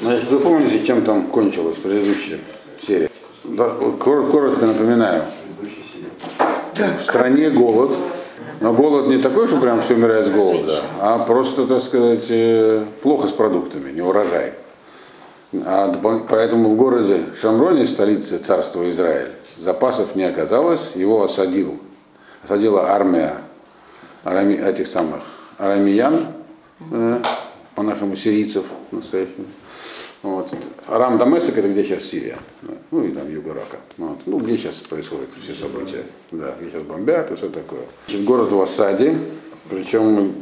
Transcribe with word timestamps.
Значит, 0.00 0.30
вы 0.30 0.40
помните, 0.40 0.84
чем 0.84 1.02
там 1.02 1.26
кончилась 1.26 1.76
предыдущая 1.78 2.38
серия? 2.78 3.10
Да, 3.44 3.70
коротко 3.98 4.66
напоминаю. 4.66 5.24
В 6.74 7.02
стране 7.02 7.50
голод. 7.50 7.96
Но 8.60 8.72
голод 8.72 9.08
не 9.08 9.18
такой, 9.18 9.48
что 9.48 9.58
прям 9.58 9.82
все 9.82 9.94
умирает 9.94 10.26
с 10.26 10.30
голода, 10.30 10.82
а 11.00 11.18
просто, 11.18 11.66
так 11.66 11.80
сказать, 11.80 12.26
э, 12.30 12.86
плохо 13.02 13.26
с 13.26 13.32
продуктами, 13.32 13.90
не 13.90 14.02
урожай. 14.02 14.52
А 15.64 15.92
поэтому 16.28 16.68
в 16.68 16.76
городе 16.76 17.26
Шамроне, 17.40 17.88
столице 17.88 18.38
царства 18.38 18.88
Израиль, 18.88 19.32
запасов 19.58 20.14
не 20.14 20.22
оказалось, 20.22 20.92
его 20.94 21.24
осадил, 21.24 21.80
осадила 22.44 22.90
армия 22.92 23.38
арами, 24.22 24.54
этих 24.54 24.86
самых 24.86 25.22
арамиян, 25.58 26.28
э, 26.92 27.18
по-нашему 27.74 28.14
сирийцев 28.14 28.64
настоящих. 28.92 29.34
Вот. 30.22 30.48
Арам 30.86 31.18
Дамесок 31.18 31.58
это 31.58 31.68
где 31.68 31.82
сейчас 31.82 32.04
Сирия, 32.04 32.38
ну 32.92 33.04
и 33.04 33.12
там 33.12 33.28
юго 33.28 33.50
Ирака. 33.50 33.78
Вот. 33.98 34.18
Ну, 34.26 34.38
где 34.38 34.56
сейчас 34.56 34.76
происходят 34.76 35.30
все 35.40 35.52
события, 35.52 36.04
да, 36.30 36.54
где 36.60 36.70
сейчас 36.70 36.82
бомбят 36.82 37.30
и 37.32 37.34
все 37.34 37.48
такое. 37.48 37.82
Значит, 38.06 38.24
город 38.24 38.52
в 38.52 38.60
осаде, 38.60 39.18
причем 39.68 40.04
мы 40.04 40.32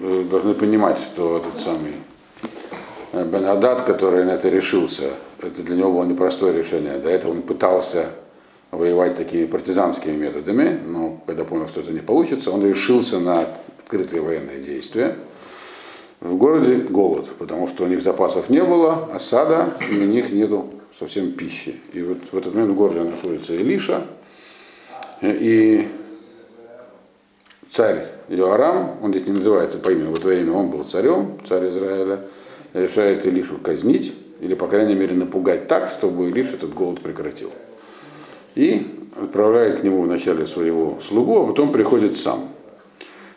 э, 0.00 0.24
должны 0.30 0.54
понимать, 0.54 0.98
что 0.98 1.36
этот 1.36 1.60
самый 1.60 1.92
э, 3.12 3.24
Бен 3.24 3.44
Адад, 3.44 3.82
который 3.82 4.24
на 4.24 4.30
это 4.30 4.48
решился, 4.48 5.10
это 5.42 5.62
для 5.62 5.76
него 5.76 5.92
было 5.92 6.04
непростое 6.04 6.54
решение. 6.54 6.96
До 6.96 7.10
этого 7.10 7.32
он 7.32 7.42
пытался 7.42 8.12
воевать 8.70 9.16
такими 9.16 9.44
партизанскими 9.44 10.16
методами, 10.16 10.80
но 10.84 11.20
когда 11.26 11.44
понял, 11.44 11.68
что 11.68 11.80
это 11.80 11.92
не 11.92 12.00
получится, 12.00 12.50
он 12.50 12.64
решился 12.64 13.18
на 13.18 13.44
открытые 13.80 14.22
военные 14.22 14.60
действия. 14.60 15.16
В 16.20 16.36
городе 16.36 16.76
голод, 16.76 17.28
потому 17.38 17.68
что 17.68 17.84
у 17.84 17.86
них 17.86 18.00
запасов 18.00 18.48
не 18.48 18.62
было, 18.64 19.08
осада, 19.12 19.74
и 19.90 19.98
у 19.98 20.04
них 20.04 20.30
нету 20.30 20.66
совсем 20.98 21.32
пищи. 21.32 21.80
И 21.92 22.02
вот 22.02 22.18
в 22.32 22.36
этот 22.36 22.54
момент 22.54 22.72
в 22.72 22.76
городе 22.76 23.00
находится 23.00 23.54
Илиша, 23.54 24.06
и 25.20 25.88
царь 27.70 28.06
Йоарам, 28.28 28.96
он 29.02 29.10
здесь 29.10 29.26
не 29.26 29.34
называется 29.34 29.78
по 29.78 29.90
имени, 29.90 30.08
в 30.08 30.18
это 30.18 30.28
время 30.28 30.52
он 30.52 30.70
был 30.70 30.84
царем, 30.84 31.38
царь 31.46 31.68
Израиля, 31.68 32.24
решает 32.72 33.26
Илишу 33.26 33.58
казнить, 33.58 34.14
или, 34.40 34.54
по 34.54 34.66
крайней 34.66 34.94
мере, 34.94 35.14
напугать 35.14 35.66
так, 35.66 35.90
чтобы 35.96 36.30
Илиш 36.30 36.48
этот 36.48 36.72
голод 36.74 37.00
прекратил. 37.00 37.50
И 38.54 39.06
отправляет 39.20 39.80
к 39.80 39.82
нему 39.82 40.02
вначале 40.02 40.46
своего 40.46 40.98
слугу, 41.00 41.42
а 41.42 41.46
потом 41.46 41.72
приходит 41.72 42.16
сам. 42.16 42.48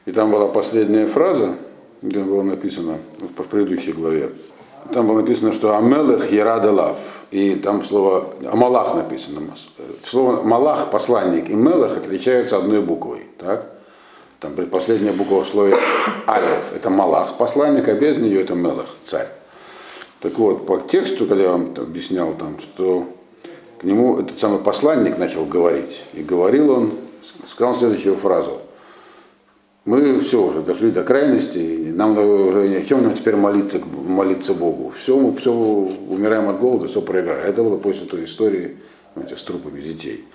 И 0.06 0.12
там 0.12 0.32
была 0.32 0.48
последняя 0.48 1.06
фраза, 1.06 1.56
где 2.02 2.22
было 2.22 2.44
написано 2.44 2.98
в 3.20 3.44
предыдущей 3.44 3.92
главе. 3.92 4.32
Там 4.94 5.08
было 5.08 5.20
написано, 5.20 5.52
что 5.52 5.78
Амелех 5.78 6.32
Ярадалав. 6.32 6.98
И 7.32 7.56
там 7.56 7.84
слово 7.84 8.34
Амалах 8.50 8.96
написано. 8.96 9.42
Слово 10.02 10.42
Малах, 10.42 10.90
посланник, 10.90 11.50
и 11.50 11.54
Мелех 11.54 11.98
отличаются 11.98 12.58
одной 12.58 12.82
буквой. 12.82 13.28
Так? 13.38 13.70
Там 14.40 14.54
последняя 14.54 15.12
буква 15.12 15.44
в 15.44 15.50
слове 15.50 15.76
Алев. 16.26 16.74
Это 16.74 16.90
Малах, 16.90 17.38
посланник, 17.38 17.88
а 17.88 17.94
без 17.94 18.18
нее 18.18 18.42
это 18.42 18.56
Мелех, 18.56 18.88
царь. 19.06 19.28
Так 20.22 20.38
вот, 20.40 20.66
по 20.66 20.80
тексту, 20.80 21.28
когда 21.28 21.44
я 21.44 21.52
вам 21.52 21.74
объяснял, 21.78 22.34
там, 22.34 22.58
что 22.60 23.06
к 23.80 23.84
нему 23.84 24.20
этот 24.20 24.40
самый 24.40 24.60
посланник 24.60 25.18
начал 25.18 25.46
говорить. 25.46 26.04
И 26.14 26.24
говорил 26.24 26.72
он, 26.72 26.94
сказал 27.46 27.76
следующую 27.76 28.16
фразу– 28.16 28.62
мы 29.86 30.20
все 30.20 30.44
уже 30.44 30.62
дошли 30.62 30.92
до 30.92 31.04
крайности, 31.04 31.92
нам 31.96 32.18
уже 32.18 32.84
чем 32.86 33.04
нам 33.04 33.14
теперь 33.14 33.36
молиться, 33.36 33.80
молиться 33.80 34.54
Богу. 34.54 34.94
Все, 34.98 35.18
мы 35.18 35.36
все 35.36 35.52
умираем 35.52 36.50
от 36.50 36.60
голода, 36.60 36.88
все 36.88 37.02
проиграем. 37.02 37.46
Это 37.46 37.64
было 37.64 37.78
после 37.78 38.06
той 38.06 38.26
истории 38.26 38.78
знаете, 39.16 39.38
с 39.38 39.44
трупами 39.44 39.82
детей. 39.82 40.26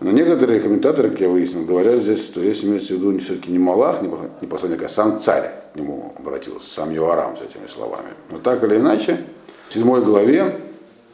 Но 0.00 0.10
некоторые 0.12 0.60
комментаторы, 0.60 1.10
как 1.10 1.20
я 1.20 1.28
выяснил, 1.28 1.66
говорят 1.66 1.98
здесь, 1.98 2.24
что 2.24 2.40
здесь 2.40 2.64
имеется 2.64 2.94
в 2.94 2.96
виду 2.96 3.18
все-таки 3.18 3.50
не 3.52 3.58
Малах, 3.58 4.00
не 4.00 4.46
посланник, 4.46 4.82
а 4.82 4.88
сам 4.88 5.20
царь 5.20 5.52
к 5.74 5.76
нему 5.76 6.14
обратился, 6.18 6.70
сам 6.70 6.90
Юарам 6.90 7.36
с 7.36 7.42
этими 7.42 7.66
словами. 7.66 8.14
Но 8.30 8.38
так 8.38 8.64
или 8.64 8.76
иначе, 8.76 9.24
в 9.68 9.74
седьмой 9.74 10.02
главе 10.02 10.58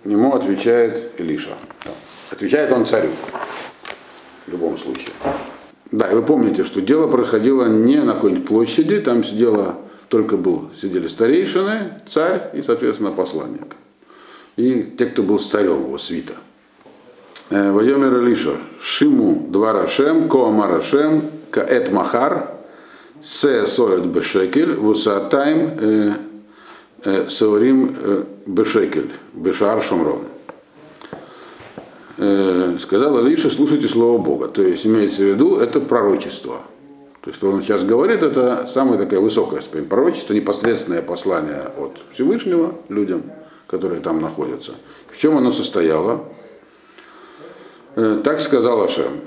ему 0.04 0.34
отвечает 0.34 1.18
Илиша. 1.18 1.56
Отвечает 2.30 2.70
он 2.70 2.86
царю 2.86 3.10
в 4.46 4.52
любом 4.52 4.78
случае. 4.78 5.10
Да, 5.92 6.10
и 6.10 6.14
вы 6.14 6.22
помните, 6.22 6.64
что 6.64 6.80
дело 6.80 7.06
происходило 7.06 7.66
не 7.66 8.02
на 8.02 8.14
какой-нибудь 8.14 8.46
площади, 8.46 8.98
там 8.98 9.22
сидело, 9.22 9.76
только 10.08 10.36
был, 10.36 10.70
сидели 10.80 11.06
старейшины, 11.06 12.00
царь 12.08 12.50
и, 12.54 12.62
соответственно, 12.62 13.12
посланник. 13.12 13.76
И 14.56 14.94
те, 14.98 15.06
кто 15.06 15.22
был 15.22 15.38
с 15.38 15.46
царем, 15.46 15.84
его 15.84 15.98
свита. 15.98 16.34
Э, 17.50 17.70
Вайомер 17.70 18.22
Илиша, 18.22 18.56
Шиму 18.80 19.46
Дварашем, 19.48 20.28
Коамарашем, 20.28 21.22
Каэт 21.50 21.92
Махар, 21.92 22.50
Се 23.20 23.64
Соет 23.66 24.06
Бешекель, 24.06 24.74
Вусатайм 24.74 25.70
э, 25.80 26.12
э, 27.04 27.28
Саурим 27.28 28.26
Бешекель, 28.46 29.12
Бешар 29.34 29.80
Шумрон 29.80 30.22
э, 32.16 32.76
сказал 32.78 33.16
Алиша, 33.18 33.50
слушайте 33.50 33.88
слово 33.88 34.18
Бога. 34.18 34.48
То 34.48 34.62
есть 34.62 34.86
имеется 34.86 35.22
в 35.22 35.26
виду, 35.26 35.56
это 35.56 35.80
пророчество. 35.80 36.62
То 37.20 37.30
есть, 37.30 37.38
что 37.38 37.50
он 37.50 37.62
сейчас 37.62 37.84
говорит, 37.84 38.22
это 38.22 38.66
самая 38.68 38.98
такая 38.98 39.18
высокая 39.20 39.60
степень 39.60 39.86
пророчества, 39.86 40.32
непосредственное 40.32 41.02
послание 41.02 41.72
от 41.76 42.00
Всевышнего 42.12 42.74
людям, 42.88 43.24
которые 43.66 44.00
там 44.00 44.20
находятся. 44.20 44.74
В 45.10 45.18
чем 45.18 45.36
оно 45.36 45.50
состояло? 45.50 46.24
Э, 47.96 48.20
так 48.22 48.40
сказал 48.40 48.82
Ашем. 48.82 49.20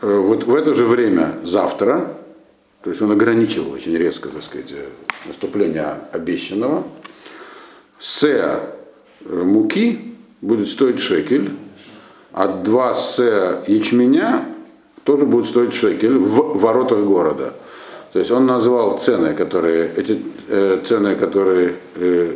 Э, 0.00 0.18
вот 0.18 0.44
в 0.44 0.54
это 0.54 0.74
же 0.74 0.84
время 0.86 1.34
завтра, 1.44 2.16
то 2.82 2.90
есть 2.90 3.00
он 3.00 3.12
ограничил 3.12 3.72
очень 3.72 3.96
резко, 3.96 4.28
так 4.28 4.42
сказать, 4.42 4.74
наступление 5.26 6.00
обещанного, 6.12 6.84
сеа 7.98 8.60
муки 9.24 10.14
будет 10.40 10.68
стоить 10.68 10.98
шекель, 10.98 11.50
а 12.34 12.48
два 12.48 12.92
с 12.94 13.22
ячменя 13.66 14.44
тоже 15.04 15.24
будет 15.24 15.46
стоить 15.46 15.72
шекель 15.72 16.18
в 16.18 16.58
воротах 16.58 17.00
города. 17.00 17.54
То 18.12 18.18
есть 18.18 18.30
он 18.30 18.46
назвал 18.46 18.98
цены, 18.98 19.34
которые, 19.34 19.90
эти 19.96 20.20
э, 20.48 20.80
цены, 20.84 21.16
которые, 21.16 21.76
э, 21.96 22.34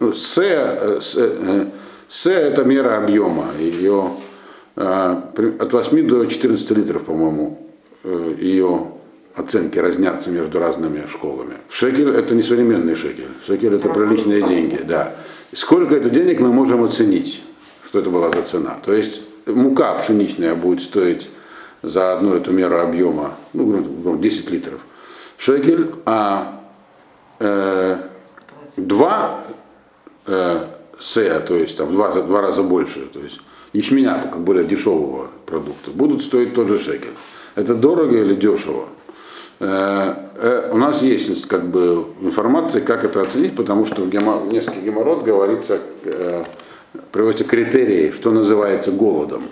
ну, 0.00 0.12
с, 0.12 0.38
э, 0.38 0.98
с, 1.00 1.14
э, 1.16 1.66
с 2.08 2.26
это 2.26 2.64
мера 2.64 2.98
объема, 2.98 3.46
ее 3.58 4.12
э, 4.76 5.16
от 5.58 5.72
8 5.72 6.08
до 6.08 6.24
14 6.24 6.70
литров, 6.72 7.04
по-моему, 7.04 7.58
э, 8.04 8.34
ее 8.38 8.92
оценки 9.34 9.78
разнятся 9.78 10.30
между 10.30 10.58
разными 10.58 11.06
школами. 11.06 11.54
Шекель 11.68 12.10
это 12.10 12.34
не 12.34 12.42
современный 12.42 12.94
шекель, 12.94 13.28
шекель 13.46 13.74
это 13.74 13.88
приличные 13.88 14.42
деньги, 14.42 14.80
да. 14.86 15.14
Сколько 15.52 15.94
это 15.96 16.10
денег 16.10 16.40
мы 16.40 16.52
можем 16.52 16.84
оценить, 16.84 17.42
что 17.94 18.00
это 18.00 18.10
была 18.10 18.28
за 18.28 18.42
цена. 18.42 18.76
То 18.82 18.92
есть 18.92 19.20
мука 19.46 19.94
пшеничная 19.94 20.56
будет 20.56 20.82
стоить 20.82 21.28
за 21.80 22.14
одну 22.14 22.34
эту 22.34 22.50
меру 22.50 22.80
объема, 22.80 23.34
ну, 23.52 24.18
10 24.18 24.50
литров, 24.50 24.80
шекель, 25.38 25.94
а 26.04 26.60
э, 27.38 27.98
два 28.76 29.44
э, 30.26 30.66
сея, 30.98 31.38
то 31.38 31.54
есть 31.54 31.76
там 31.76 31.92
два, 31.92 32.10
два 32.10 32.40
раза 32.40 32.64
больше, 32.64 33.06
то 33.12 33.20
есть 33.20 33.40
ячменя, 33.72 34.22
как 34.22 34.40
более 34.40 34.64
дешевого 34.64 35.28
продукта, 35.46 35.92
будут 35.92 36.22
стоить 36.22 36.52
тот 36.54 36.66
же 36.66 36.80
шекель. 36.80 37.14
Это 37.54 37.76
дорого 37.76 38.16
или 38.16 38.34
дешево? 38.34 38.86
Э, 39.60 40.14
э, 40.34 40.70
у 40.72 40.78
нас 40.78 41.00
есть 41.02 41.46
как 41.46 41.68
бы 41.68 42.06
информация, 42.20 42.82
как 42.82 43.04
это 43.04 43.22
оценить, 43.22 43.54
потому 43.54 43.84
что 43.84 44.02
в, 44.02 44.10
гемо, 44.10 44.42
нескольких 44.50 44.82
геморрот 44.82 45.22
говорится, 45.22 45.78
э, 46.02 46.42
приводятся 47.12 47.44
критерии, 47.44 48.10
что 48.10 48.30
называется 48.30 48.92
голодом. 48.92 49.44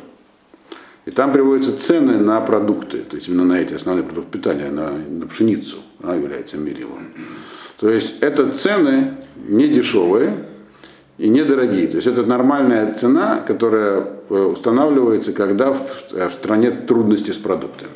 И 1.04 1.10
там 1.10 1.32
приводятся 1.32 1.76
цены 1.76 2.18
на 2.18 2.40
продукты, 2.40 2.98
то 2.98 3.16
есть 3.16 3.28
именно 3.28 3.44
на 3.44 3.60
эти 3.60 3.74
основные 3.74 4.04
продукты 4.04 4.38
питания, 4.38 4.70
на, 4.70 4.92
на 4.92 5.26
пшеницу, 5.26 5.78
она 6.02 6.14
является 6.14 6.58
мерилом. 6.58 7.08
То 7.80 7.90
есть 7.90 8.22
это 8.22 8.52
цены 8.52 9.14
не 9.48 9.66
дешевые 9.66 10.44
и 11.18 11.28
недорогие. 11.28 11.88
То 11.88 11.96
есть 11.96 12.06
это 12.06 12.22
нормальная 12.22 12.94
цена, 12.94 13.40
которая 13.40 14.06
э, 14.30 14.34
устанавливается, 14.34 15.32
когда 15.32 15.72
в, 15.72 16.12
в 16.12 16.30
стране 16.30 16.70
трудности 16.70 17.32
с 17.32 17.36
продуктами. 17.36 17.90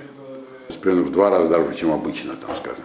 Примерно 0.80 1.04
в 1.04 1.12
два 1.12 1.30
раза 1.30 1.48
дороже, 1.48 1.76
чем 1.76 1.92
обычно, 1.92 2.34
там 2.36 2.50
скажем. 2.56 2.84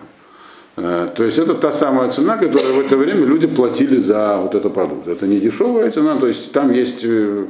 Э, 0.78 1.10
то 1.14 1.24
есть 1.24 1.38
это 1.38 1.54
та 1.54 1.72
самая 1.72 2.10
цена, 2.10 2.38
которую 2.38 2.76
в 2.76 2.80
это 2.80 2.96
время 2.96 3.26
люди 3.26 3.48
платили 3.48 4.00
за 4.00 4.38
вот 4.38 4.56
этот 4.56 4.74
продукт. 4.74 5.08
Это 5.08 5.28
не 5.28 5.40
дешевая 5.40 5.92
цена, 5.92 6.18
то 6.18 6.28
есть 6.28 6.52
там 6.52 6.72
есть, 6.72 7.04
э, 7.04 7.46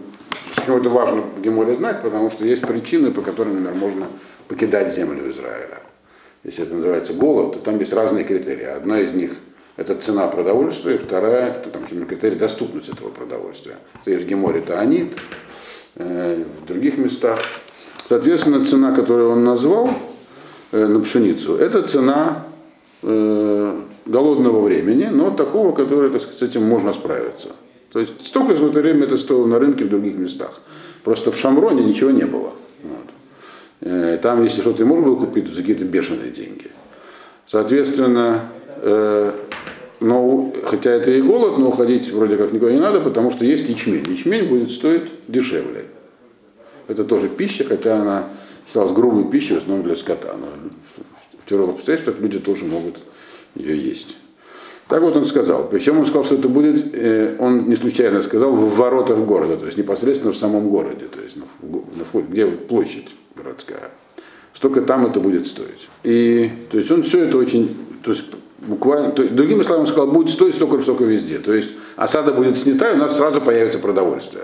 ну, 0.67 0.77
это 0.77 0.89
важно 0.89 1.21
в 1.21 1.41
Геморе 1.41 1.75
знать, 1.75 2.01
потому 2.01 2.31
что 2.31 2.45
есть 2.45 2.61
причины, 2.61 3.11
по 3.11 3.21
которым, 3.21 3.63
например, 3.63 3.75
можно 3.75 4.07
покидать 4.47 4.93
землю 4.93 5.29
Израиля. 5.31 5.79
Если 6.43 6.63
это 6.63 6.73
называется 6.73 7.13
голод, 7.13 7.53
то 7.53 7.59
там 7.59 7.79
есть 7.79 7.93
разные 7.93 8.23
критерии. 8.23 8.65
Одна 8.65 8.99
из 8.99 9.13
них 9.13 9.31
Это 9.77 9.95
цена 9.95 10.27
продовольствия, 10.27 10.97
вторая, 10.97 11.53
кто 11.53 11.69
там 11.69 11.85
критерий 11.85 12.35
доступность 12.35 12.89
этого 12.89 13.09
продовольствия. 13.09 13.77
Это 14.05 14.19
в 14.19 14.25
Геморе 14.25 14.59
Таанит, 14.59 15.17
э, 15.95 16.43
в 16.61 16.67
других 16.67 16.97
местах. 16.97 17.39
Соответственно, 18.05 18.65
цена, 18.65 18.93
которую 18.93 19.31
он 19.31 19.45
назвал 19.45 19.89
на 20.71 20.99
пшеницу, 20.99 21.55
это 21.55 21.83
цена 21.83 22.45
э, 23.03 23.81
голодного 24.05 24.61
времени, 24.61 25.05
но 25.11 25.31
такого, 25.31 25.71
который, 25.73 26.09
так 26.09 26.21
сказать, 26.21 26.39
с 26.39 26.41
этим 26.41 26.63
можно 26.63 26.93
справиться. 26.93 27.49
То 27.91 27.99
есть 27.99 28.25
столько 28.25 28.53
в 28.53 28.69
это 28.69 28.81
время 28.81 29.03
это 29.05 29.17
стоило 29.17 29.45
на 29.45 29.59
рынке 29.59 29.85
в 29.85 29.89
других 29.89 30.17
местах. 30.17 30.61
Просто 31.03 31.31
в 31.31 31.37
Шамроне 31.37 31.83
ничего 31.83 32.11
не 32.11 32.25
было. 32.25 32.51
Вот. 32.83 33.07
Э, 33.81 34.19
там, 34.21 34.43
если 34.43 34.61
что-то 34.61 34.85
можно 34.85 35.07
было 35.07 35.15
купить, 35.15 35.45
то 35.45 35.51
за 35.51 35.61
какие-то 35.61 35.85
бешеные 35.85 36.31
деньги. 36.31 36.71
Соответственно, 37.47 38.45
э, 38.77 39.31
но, 39.99 40.51
хотя 40.65 40.91
это 40.91 41.11
и 41.11 41.21
голод, 41.21 41.59
но 41.59 41.69
уходить 41.69 42.11
вроде 42.11 42.35
как 42.35 42.51
никуда 42.51 42.71
не 42.71 42.79
надо, 42.79 43.01
потому 43.01 43.29
что 43.29 43.45
есть 43.45 43.69
ячмень. 43.69 44.05
Ячмень 44.09 44.47
будет 44.47 44.71
стоить 44.71 45.03
дешевле. 45.27 45.85
Это 46.87 47.03
тоже 47.03 47.29
пища, 47.29 47.63
хотя 47.63 48.01
она 48.01 48.27
считалась 48.67 48.93
грубой 48.93 49.29
пищей, 49.29 49.55
в 49.55 49.57
основном 49.57 49.85
для 49.85 49.95
скота. 49.95 50.33
Но 50.39 50.47
тяжелых 51.45 51.75
обстоятельствах 51.75 52.19
люди 52.19 52.39
тоже 52.39 52.65
могут 52.65 52.97
ее 53.55 53.77
есть. 53.77 54.17
Так 54.87 55.01
вот 55.01 55.15
он 55.15 55.25
сказал. 55.25 55.69
Причем 55.69 55.99
он 55.99 56.05
сказал, 56.05 56.25
что 56.25 56.35
это 56.35 56.49
будет, 56.49 56.93
э, 56.93 57.37
он 57.39 57.69
не 57.69 57.75
случайно 57.75 58.21
сказал, 58.21 58.51
в 58.51 58.75
воротах 58.75 59.19
города, 59.19 59.55
то 59.55 59.65
есть 59.65 59.77
непосредственно 59.77 60.33
в 60.33 60.37
самом 60.37 60.69
городе, 60.69 61.05
то 61.05 61.21
есть 61.21 61.37
на 61.37 62.03
входе, 62.03 62.27
где 62.29 62.45
площадь 62.45 63.07
городская. 63.35 63.91
Столько 64.53 64.81
там 64.81 65.05
это 65.05 65.19
будет 65.19 65.47
стоить. 65.47 65.87
И 66.03 66.49
то 66.69 66.77
есть 66.77 66.91
он 66.91 67.03
все 67.03 67.23
это 67.23 67.37
очень, 67.37 67.73
то 68.03 68.11
есть 68.11 68.25
буквально, 68.59 69.11
то, 69.11 69.27
другими 69.27 69.63
словами, 69.63 69.83
он 69.83 69.87
сказал, 69.87 70.11
будет 70.11 70.29
стоить 70.29 70.55
столько, 70.55 70.81
столько 70.81 71.05
везде. 71.05 71.39
То 71.39 71.53
есть 71.53 71.69
осада 71.95 72.33
будет 72.33 72.57
снята, 72.57 72.91
и 72.91 72.95
у 72.95 72.97
нас 72.97 73.15
сразу 73.15 73.41
появится 73.41 73.79
продовольствие. 73.79 74.43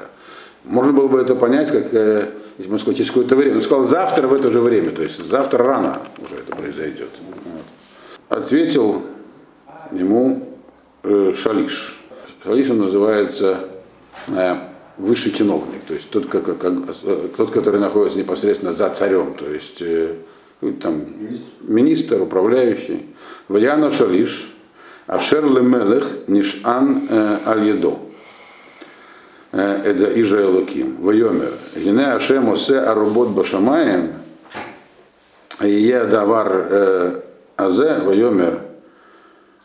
Можно 0.68 0.94
было 0.94 1.08
бы 1.08 1.20
это 1.20 1.36
понять, 1.36 1.72
как 1.72 1.94
э, 1.94 2.30
если 2.58 2.72
мы 2.72 2.80
сказали, 2.80 2.98
через 2.98 3.12
какое-то 3.12 3.36
время. 3.36 3.56
Он 3.56 3.62
сказал, 3.62 3.84
завтра 3.84 4.28
в 4.28 4.34
это 4.34 4.52
же 4.52 4.60
время, 4.60 4.92
то 4.92 5.04
есть 5.04 5.24
завтра 5.24 5.64
рано 5.64 6.00
уже 6.18 6.36
это 6.36 6.56
произойдет. 6.56 7.10
Вот. 7.46 8.40
Ответил 8.40 9.04
ему 9.92 10.58
э, 11.04 11.34
Шалиш. 11.36 12.00
Шалиш 12.44 12.70
он 12.70 12.80
называется 12.80 13.60
э, 14.28 14.56
высший 14.98 15.32
чиновник, 15.32 15.84
то 15.88 15.94
есть 15.94 16.10
тот, 16.10 16.28
как, 16.28 16.46
как, 16.46 16.74
тот, 17.38 17.52
который 17.52 17.80
находится 17.80 18.18
непосредственно 18.18 18.74
за 18.74 18.90
царем, 18.90 19.36
то 19.36 19.50
есть 19.50 19.82
э, 19.82 20.16
ну, 20.62 20.74
там, 20.74 21.02
министр, 21.62 22.24
управляющий. 22.24 23.06
Ваяна 23.48 23.92
Шалиш, 23.92 24.52
Ашер 25.06 25.46
Лемелех 25.46 26.28
Нишан 26.28 27.04
э, 27.10 27.38
Аль-Едо. 27.46 28.00
Э, 29.58 29.82
это 29.84 30.22
Ижа 30.22 30.42
Элоким. 30.42 30.98
Вайомер. 31.02 31.54
Гине 31.76 32.14
Ашем 32.14 32.50
Осе 32.52 32.78
Арубот 32.78 33.30
Башамаем. 33.30 34.10
Е 35.62 36.06
Давар 36.06 37.24
Азе 37.58 38.00
Вайомер. 38.06 38.62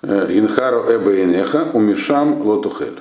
Инхаро 0.02 0.96
Эбе 0.96 1.24
Инеха 1.24 1.68
Умишам 1.74 2.40
Лотухель. 2.40 2.98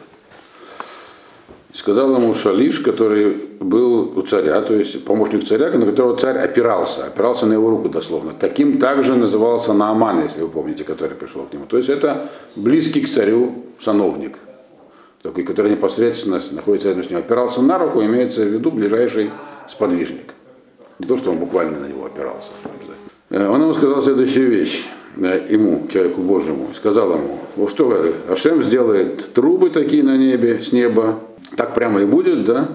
Сказал 1.74 2.14
ему 2.14 2.34
Шалиш, 2.34 2.82
который 2.82 3.34
был 3.62 4.12
у 4.18 4.22
царя, 4.24 4.62
то 4.62 4.74
есть 4.74 5.06
помощник 5.06 5.46
царя, 5.46 5.70
на 5.70 5.86
которого 5.86 6.18
царь 6.18 6.38
опирался, 6.38 7.06
опирался 7.06 7.46
на 7.46 7.54
его 7.54 7.70
руку 7.70 7.88
дословно. 7.88 8.34
Таким 8.38 8.78
также 8.78 9.16
назывался 9.16 9.72
Нааман, 9.72 10.22
если 10.24 10.42
вы 10.42 10.50
помните, 10.50 10.84
который 10.84 11.16
пришел 11.16 11.44
к 11.44 11.54
нему. 11.54 11.66
То 11.68 11.78
есть 11.78 11.88
это 11.88 12.30
близкий 12.58 13.00
к 13.00 13.10
царю 13.10 13.64
сановник, 13.80 14.38
такой, 15.22 15.44
который 15.44 15.72
непосредственно 15.72 16.42
находится 16.52 16.90
рядом 16.90 17.04
с 17.04 17.10
ним. 17.10 17.20
Опирался 17.20 17.62
на 17.62 17.78
руку, 17.78 18.04
имеется 18.04 18.44
в 18.44 18.48
виду 18.48 18.72
ближайший 18.72 19.32
сподвижник. 19.68 20.34
Не 21.00 21.08
то, 21.08 21.18
что 21.18 21.32
он 21.32 21.38
буквально 21.38 21.80
на 21.80 21.88
него 21.88 22.06
опирался. 22.06 22.52
Он 23.30 23.62
ему 23.62 23.74
сказал 23.74 24.02
следующую 24.02 24.50
вещь 24.50 24.88
ему, 25.18 25.88
человеку 25.88 26.22
Божьему, 26.22 26.70
сказал 26.74 27.14
ему, 27.14 27.40
вот 27.56 27.70
что 27.70 28.14
Ашем 28.30 28.64
сделает 28.64 29.34
трубы 29.34 29.70
такие 29.70 30.04
на 30.04 30.18
небе, 30.18 30.62
с 30.62 30.72
неба, 30.72 31.20
так 31.58 31.74
прямо 31.74 32.02
и 32.02 32.06
будет, 32.06 32.46
да? 32.46 32.70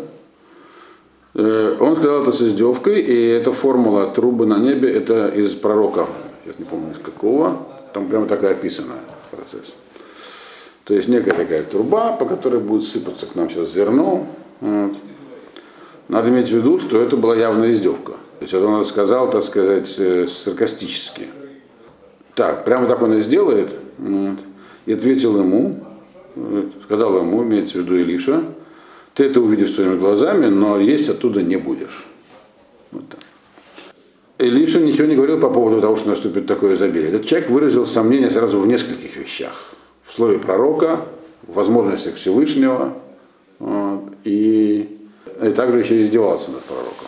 Э, 1.35 1.77
он 1.81 1.97
сказал 1.97 2.23
это 2.23 2.33
с 2.33 2.43
издевкой, 2.43 3.01
и 3.01 3.27
эта 3.29 3.53
формула 3.53 4.11
трубы 4.11 4.47
на 4.47 4.59
небе, 4.59 4.93
это 4.93 5.29
из 5.29 5.55
пророка, 5.55 6.07
я 6.45 6.53
не 6.59 6.65
помню 6.65 6.93
из 6.93 6.99
какого, 6.99 7.67
там 7.93 8.07
прямо 8.09 8.27
такая 8.27 8.53
описана 8.53 8.95
процесс. 9.31 9.77
То 10.87 10.95
есть 10.95 11.09
некая 11.09 11.35
такая 11.35 11.65
труба, 11.65 12.13
по 12.13 12.25
которой 12.25 12.61
будет 12.61 12.85
сыпаться 12.85 13.27
к 13.27 13.35
нам 13.35 13.51
сейчас 13.51 13.73
зерно. 13.73 14.29
Вот. 14.61 14.93
Надо 16.07 16.31
иметь 16.31 16.49
в 16.49 16.57
виду, 16.57 16.79
что 16.79 17.03
это 17.03 17.17
была 17.17 17.35
явная 17.35 17.73
издевка. 17.73 18.13
То 18.13 18.43
есть 18.43 18.55
это 18.55 18.65
он 18.67 18.85
сказал, 18.85 19.29
так 19.29 19.43
сказать, 19.43 19.93
э, 19.99 20.29
саркастически. 20.29 21.27
Так, 22.37 22.65
прямо 22.65 22.87
так 22.87 23.03
он 23.03 23.15
и 23.15 23.21
сделает. 23.21 23.75
Вот. 23.99 24.39
И 24.87 24.93
ответил 24.93 25.37
ему, 25.41 25.85
сказал 26.85 27.19
ему, 27.19 27.43
имеется 27.43 27.79
в 27.79 27.81
виду 27.81 27.97
Илиша, 27.97 28.45
ты 29.15 29.25
это 29.25 29.41
увидишь 29.41 29.73
своими 29.73 29.99
глазами, 29.99 30.47
но 30.47 30.79
есть 30.79 31.09
оттуда 31.09 31.43
не 31.43 31.57
будешь. 31.57 32.07
Вот 32.93 33.09
так. 33.09 33.21
Илиша 34.39 34.79
ничего 34.79 35.09
не 35.09 35.17
говорил 35.17 35.41
по 35.41 35.51
поводу 35.51 35.81
того, 35.81 35.97
что 35.97 36.11
наступит 36.11 36.47
такое 36.47 36.75
изобилие. 36.75 37.09
Этот 37.09 37.27
человек 37.27 37.51
выразил 37.51 37.87
сомнение 37.87 38.31
сразу 38.31 38.61
в 38.61 38.69
нескольких 38.69 39.17
вещах. 39.17 39.73
В 40.07 40.15
слове 40.15 40.39
пророка, 40.39 41.01
в 41.47 41.55
возможностях 41.55 42.15
Всевышнего, 42.15 42.95
вот, 43.59 44.05
и, 44.25 44.99
и 45.43 45.51
также 45.51 45.81
еще 45.81 46.03
издевался 46.03 46.51
над 46.51 46.63
пророком. 46.63 47.07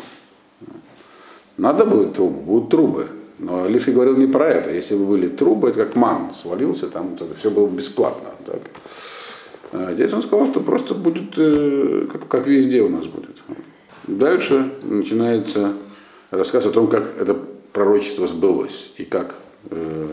Надо 1.57 1.85
будет 1.85 2.15
трубы, 2.15 2.41
будут 2.41 2.71
трубы. 2.71 3.09
Но 3.39 3.69
Лиши 3.69 3.93
говорил 3.93 4.17
не 4.17 4.27
про 4.27 4.49
это. 4.49 4.71
Если 4.71 4.97
бы 4.97 5.05
были 5.05 5.29
трубы, 5.29 5.69
это 5.69 5.85
как 5.85 5.97
ман 5.97 6.35
свалился, 6.35 6.89
там 6.89 7.15
это 7.15 7.35
все 7.35 7.51
было 7.51 7.69
бесплатно. 7.69 8.31
Так. 8.45 8.61
А 9.73 9.95
здесь 9.95 10.13
он 10.13 10.23
сказал, 10.23 10.47
что 10.47 10.61
просто 10.61 10.95
будет, 10.95 11.35
э, 11.37 12.07
как, 12.11 12.27
как 12.29 12.47
везде 12.47 12.83
у 12.83 12.89
нас 12.89 13.07
будет. 13.07 13.43
Дальше 14.07 14.73
начинается 14.83 15.75
рассказ 16.31 16.67
о 16.67 16.71
том, 16.71 16.87
как 16.89 17.15
это 17.21 17.37
пророчество 17.73 18.27
сбылось 18.27 18.93
и 18.97 19.05
как 19.05 19.37
э, 19.71 20.07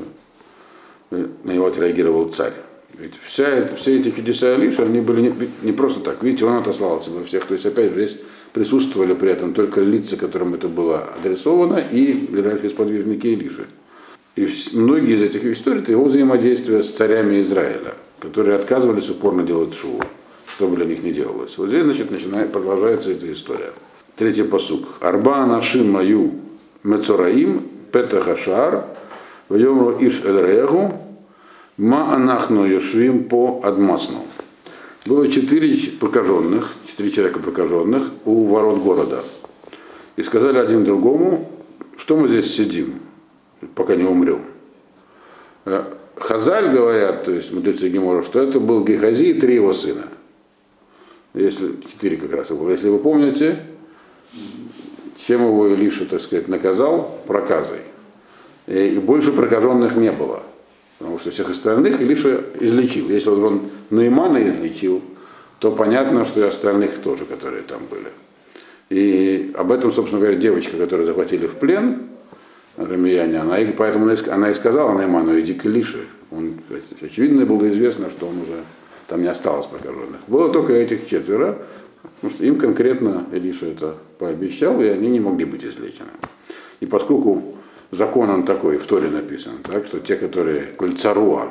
на 1.09 1.51
него 1.51 1.67
отреагировал 1.67 2.29
царь. 2.29 2.53
Ведь 2.99 3.13
вся 3.21 3.47
это, 3.47 3.75
все 3.75 3.97
эти 3.97 4.11
чудеса 4.11 4.53
Алиша, 4.55 4.83
они 4.83 5.01
были 5.01 5.21
не, 5.21 5.33
не 5.63 5.71
просто 5.71 5.99
так. 5.99 6.23
Видите, 6.23 6.45
он 6.45 6.57
отослал 6.57 6.97
от 6.97 7.03
себя 7.03 7.23
всех. 7.23 7.45
То 7.45 7.53
есть, 7.53 7.65
опять 7.65 7.93
же, 7.93 8.07
здесь 8.07 8.17
присутствовали 8.53 9.13
при 9.13 9.31
этом 9.31 9.53
только 9.53 9.81
лица, 9.81 10.15
которым 10.15 10.53
это 10.53 10.67
было 10.67 11.09
адресовано, 11.17 11.77
и 11.77 12.13
ближайшие 12.13 12.69
сподвижники 12.69 13.27
Илиши. 13.27 13.65
И 14.35 14.47
многие 14.73 15.15
из 15.15 15.21
этих 15.21 15.45
историй 15.45 15.81
это 15.81 15.91
его 15.91 16.05
взаимодействие 16.05 16.83
с 16.83 16.91
царями 16.91 17.41
Израиля, 17.41 17.95
которые 18.19 18.57
отказывались 18.57 19.09
упорно 19.09 19.43
делать 19.43 19.73
шоу, 19.73 20.01
что 20.47 20.67
бы 20.67 20.75
для 20.77 20.85
них 20.85 21.03
не 21.03 21.11
делалось. 21.11 21.57
Вот 21.57 21.69
здесь, 21.69 21.83
значит, 21.83 22.11
начинает, 22.11 22.51
продолжается 22.51 23.11
эта 23.11 23.31
история. 23.31 23.73
Третий 24.15 24.43
посук. 24.43 24.87
Арба 25.01 25.45
нашим 25.45 25.91
мою 25.91 26.35
мецораим 26.83 27.63
петахашар 27.91 28.85
вьемру 29.49 29.97
иш 29.99 30.21
эль 30.23 30.39
ма 31.77 32.13
анахну 32.13 32.65
йошвим 32.65 33.25
по 33.25 33.61
адмасну. 33.63 34.19
Было 35.05 35.27
четыре 35.27 35.91
прокаженных, 35.99 36.73
четыре 36.87 37.11
человека 37.11 37.39
прокаженных 37.39 38.09
у 38.25 38.45
ворот 38.45 38.79
города. 38.79 39.23
И 40.15 40.23
сказали 40.23 40.57
один 40.57 40.83
другому, 40.83 41.49
что 41.97 42.17
мы 42.17 42.27
здесь 42.27 42.53
сидим, 42.55 42.95
пока 43.75 43.95
не 43.95 44.03
умрем. 44.03 44.41
Э, 45.65 45.83
Хазаль 46.15 46.71
говорят, 46.71 47.25
то 47.25 47.31
есть 47.31 47.51
мудрецы 47.51 47.89
Гемора, 47.89 48.23
что 48.23 48.41
это 48.41 48.59
был 48.59 48.83
Гехази 48.83 49.31
и 49.31 49.33
три 49.33 49.55
его 49.55 49.73
сына. 49.73 50.07
Если, 51.33 51.75
четыре 51.91 52.15
как 52.15 52.31
раз 52.31 52.47
было. 52.47 52.71
Если 52.71 52.87
вы 52.87 52.97
помните, 52.99 53.59
чем 55.27 55.41
его 55.41 55.67
Илиша, 55.67 56.05
так 56.05 56.21
сказать, 56.21 56.47
наказал 56.47 57.19
проказой. 57.27 57.81
И, 58.67 58.95
и 58.95 58.99
больше 58.99 59.33
прокаженных 59.33 59.97
не 59.97 60.11
было. 60.11 60.43
Потому 60.97 61.19
что 61.19 61.31
всех 61.31 61.49
остальных 61.49 62.01
Илиша 62.01 62.43
излечил. 62.59 63.09
Если 63.09 63.29
он, 63.29 63.69
Неймана 63.89 64.47
излечил, 64.47 65.01
то 65.59 65.71
понятно, 65.71 66.25
что 66.25 66.39
и 66.39 66.43
остальных 66.43 66.99
тоже, 66.99 67.25
которые 67.25 67.63
там 67.63 67.81
были. 67.89 68.11
И 68.89 69.51
об 69.57 69.71
этом, 69.71 69.91
собственно 69.91 70.21
говоря, 70.21 70.37
девочка, 70.37 70.77
которую 70.77 71.05
захватили 71.05 71.47
в 71.47 71.55
плен, 71.55 72.03
Рамияне, 72.77 73.39
она, 73.39 73.57
и 73.59 73.71
поэтому 73.71 74.13
она 74.29 74.51
и 74.51 74.53
сказала 74.53 74.97
Нейману, 74.99 75.39
иди 75.39 75.53
к 75.53 75.65
Илише. 75.65 76.05
Он, 76.31 76.55
очевидно, 77.01 77.45
было 77.45 77.69
известно, 77.69 78.09
что 78.09 78.27
он 78.27 78.41
уже 78.41 78.63
там 79.07 79.21
не 79.21 79.27
осталось 79.27 79.65
прокаженных. 79.65 80.21
Было 80.27 80.51
только 80.51 80.73
этих 80.73 81.07
четверо, 81.07 81.59
потому 82.15 82.35
что 82.35 82.45
им 82.45 82.57
конкретно 82.57 83.25
Илиша 83.31 83.67
это 83.67 83.95
пообещал, 84.19 84.81
и 84.81 84.87
они 84.87 85.07
не 85.09 85.19
могли 85.21 85.45
быть 85.45 85.63
излечены. 85.63 86.09
И 86.81 86.85
поскольку 86.85 87.55
закон 87.95 88.29
он 88.29 88.45
такой, 88.45 88.77
в 88.77 88.85
Торе 88.85 89.09
написан, 89.09 89.53
так, 89.63 89.85
что 89.85 89.99
те, 89.99 90.15
которые 90.15 90.63
кольцаруа, 90.63 91.49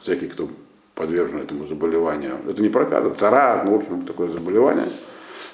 всякий, 0.00 0.28
кто 0.28 0.48
подвержен 0.94 1.38
этому 1.38 1.66
заболеванию, 1.66 2.36
это 2.48 2.62
не 2.62 2.68
прокат, 2.68 3.06
а 3.06 3.10
царат, 3.10 3.64
ну, 3.64 3.72
в 3.72 3.74
общем, 3.76 4.06
такое 4.06 4.28
заболевание, 4.28 4.86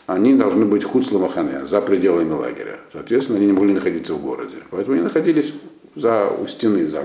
они 0.07 0.35
должны 0.35 0.65
быть 0.65 0.85
хуцламахане, 0.85 1.65
за 1.67 1.81
пределами 1.81 2.33
лагеря. 2.33 2.81
Соответственно, 2.93 3.39
они 3.39 3.47
не 3.47 3.53
могли 3.53 3.73
находиться 3.73 4.15
в 4.15 4.23
городе. 4.23 4.57
Поэтому 4.71 4.95
они 4.95 5.05
находились 5.05 5.55
за, 5.95 6.29
у 6.29 6.47
стены, 6.47 6.87
за, 6.87 7.05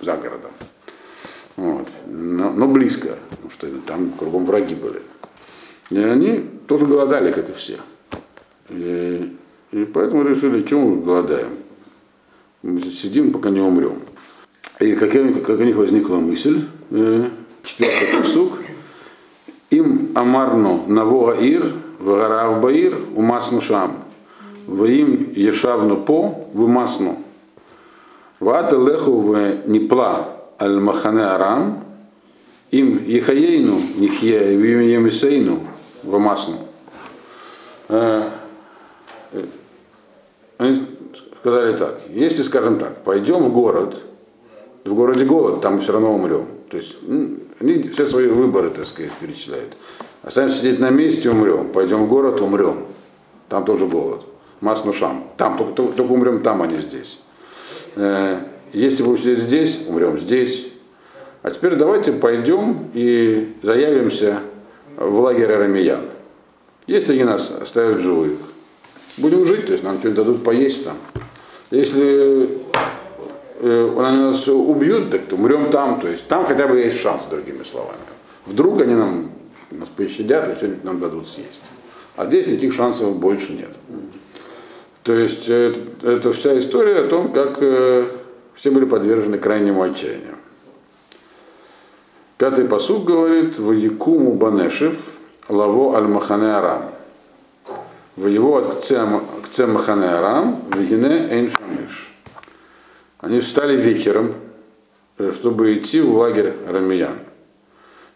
за 0.00 0.16
городом. 0.16 0.50
Вот. 1.56 1.88
Но, 2.06 2.50
но 2.50 2.66
близко, 2.66 3.16
потому 3.28 3.50
что 3.50 3.68
там 3.86 4.10
кругом 4.12 4.46
враги 4.46 4.74
были. 4.74 5.02
И 5.90 5.98
они 5.98 6.44
тоже 6.66 6.86
голодали, 6.86 7.30
как 7.32 7.50
и 7.50 7.52
все. 7.52 7.76
И, 8.70 9.36
и 9.72 9.84
поэтому 9.84 10.22
решили, 10.22 10.62
чем 10.62 10.80
мы 10.80 11.02
голодаем? 11.02 11.50
Сидим, 12.62 13.32
пока 13.32 13.50
не 13.50 13.60
умрем. 13.60 14.02
И 14.80 14.94
как, 14.94 15.12
как 15.12 15.60
у 15.60 15.62
них 15.62 15.76
возникла 15.76 16.16
мысль, 16.16 16.66
э, 16.90 17.28
четвертый 17.62 18.20
посук, 18.20 18.58
им 19.70 20.10
амарну 20.14 20.84
навога 20.86 21.32
ир, 21.40 21.72
вгарав 21.98 22.60
баир, 22.60 22.98
умасну 23.14 23.60
шам. 23.60 24.04
Ваим 24.66 25.32
ешавну 25.34 25.96
по, 25.96 26.48
вымасну. 26.52 27.18
Вата 28.40 28.76
леху 28.76 29.20
в 29.20 29.66
нипла 29.66 30.28
аль 30.58 30.80
махане 30.80 31.22
арам, 31.22 31.82
им 32.70 33.02
ехаейну 33.06 33.80
нихье, 33.96 34.54
вим 34.54 34.80
емисейну, 34.80 35.60
вымасну. 36.02 36.58
Они 40.58 40.82
сказали 41.40 41.76
так, 41.76 42.00
если, 42.10 42.42
скажем 42.42 42.78
так, 42.78 43.02
пойдем 43.02 43.42
в 43.42 43.52
город, 43.52 44.00
в 44.84 44.94
городе 44.94 45.24
голод, 45.24 45.60
там 45.60 45.80
все 45.80 45.92
равно 45.92 46.14
умрем. 46.14 46.46
То 46.70 46.76
есть 46.76 46.96
они 47.60 47.82
все 47.92 48.06
свои 48.06 48.28
выборы, 48.28 48.70
так 48.70 48.86
сказать, 48.86 49.12
перечисляют. 49.20 49.74
Останемся 50.22 50.58
сидеть 50.58 50.78
на 50.78 50.90
месте, 50.90 51.30
умрем. 51.30 51.70
Пойдем 51.72 52.04
в 52.04 52.08
город, 52.08 52.40
умрем. 52.40 52.84
Там 53.48 53.64
тоже 53.64 53.86
голод. 53.86 54.24
Маснушам. 54.60 55.24
Там, 55.36 55.56
только, 55.56 55.72
только, 55.72 55.92
только 55.94 56.12
умрем 56.12 56.42
там, 56.42 56.62
а 56.62 56.66
не 56.66 56.78
здесь. 56.78 57.20
Э, 57.96 58.40
если 58.72 59.02
будем 59.02 59.18
сидеть 59.18 59.38
здесь, 59.40 59.80
умрем 59.88 60.18
здесь. 60.18 60.68
А 61.42 61.50
теперь 61.50 61.74
давайте 61.74 62.12
пойдем 62.12 62.90
и 62.92 63.56
заявимся 63.62 64.40
в 64.96 65.18
лагерь 65.20 65.52
Арамиян. 65.52 66.02
Если 66.86 67.14
они 67.14 67.24
нас 67.24 67.50
оставят 67.50 68.00
живых, 68.00 68.38
будем 69.16 69.46
жить, 69.46 69.66
то 69.66 69.72
есть 69.72 69.82
нам 69.82 69.98
что-нибудь 69.98 70.24
дадут 70.24 70.44
поесть 70.44 70.84
там. 70.84 70.96
Если 71.70 72.48
э, 73.60 73.92
нас 73.96 74.48
убьют, 74.48 75.10
так 75.10 75.26
то 75.26 75.36
умрем 75.36 75.70
там, 75.70 76.00
то 76.00 76.08
есть 76.08 76.26
там 76.26 76.44
хотя 76.44 76.66
бы 76.66 76.78
есть 76.78 77.00
шанс, 77.00 77.24
другими 77.30 77.62
словами. 77.64 77.98
Вдруг 78.46 78.80
они 78.80 78.94
нам 78.94 79.30
нас 79.70 79.88
пощадят 79.88 80.48
и 80.52 80.56
что-нибудь 80.56 80.84
нам 80.84 80.98
дадут 80.98 81.28
съесть. 81.28 81.62
А 82.16 82.26
здесь 82.26 82.48
никаких 82.48 82.74
шансов 82.74 83.16
больше 83.16 83.52
нет. 83.52 83.70
То 85.04 85.14
есть 85.14 85.48
это, 85.48 85.80
это 86.02 86.32
вся 86.32 86.58
история 86.58 87.00
о 87.00 87.08
том, 87.08 87.32
как 87.32 87.58
э, 87.60 88.08
все 88.54 88.70
были 88.70 88.84
подвержены 88.84 89.38
крайнему 89.38 89.82
отчаянию. 89.82 90.36
Пятый 92.36 92.64
посуд 92.64 93.04
говорит, 93.04 93.58
в 93.58 93.72
Якуму 93.72 94.32
Банешев, 94.34 94.96
Лаво 95.48 95.96
Аль-Махане 95.96 96.52
Арам. 96.52 96.82
В 98.16 98.26
его 98.26 98.60
Кце 98.62 99.66
Махане 99.66 100.06
Арам, 100.06 100.62
Вегине 100.76 101.28
Эйн 101.30 101.50
Шамиш. 101.50 102.12
Они 103.18 103.40
встали 103.40 103.76
вечером, 103.76 104.34
э, 105.18 105.32
чтобы 105.32 105.74
идти 105.74 106.00
в 106.00 106.16
лагерь 106.16 106.54
Рамиян. 106.66 107.18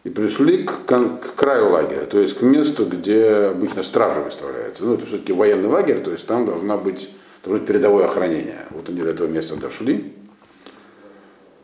И 0.03 0.11
пришли 0.11 0.65
к, 0.65 0.85
к 0.85 1.35
краю 1.37 1.71
лагеря, 1.71 2.05
то 2.05 2.19
есть 2.19 2.39
к 2.39 2.43
месту, 2.43 2.85
где 2.87 3.51
обычно 3.53 3.83
стража 3.83 4.21
выставляется. 4.21 4.85
Ну, 4.85 4.95
это 4.95 5.07
все-таки 5.07 5.33
военный 5.33 5.69
лагерь, 5.69 6.01
то 6.01 6.11
есть 6.11 6.27
там 6.27 6.45
должна 6.45 6.77
быть, 6.77 7.09
должно 7.43 7.61
быть 7.61 7.69
передовое 7.69 8.05
охранение. 8.05 8.67
Вот 8.71 8.89
они 8.89 9.01
до 9.01 9.11
этого 9.11 9.29
места 9.29 9.57
дошли. 9.57 10.13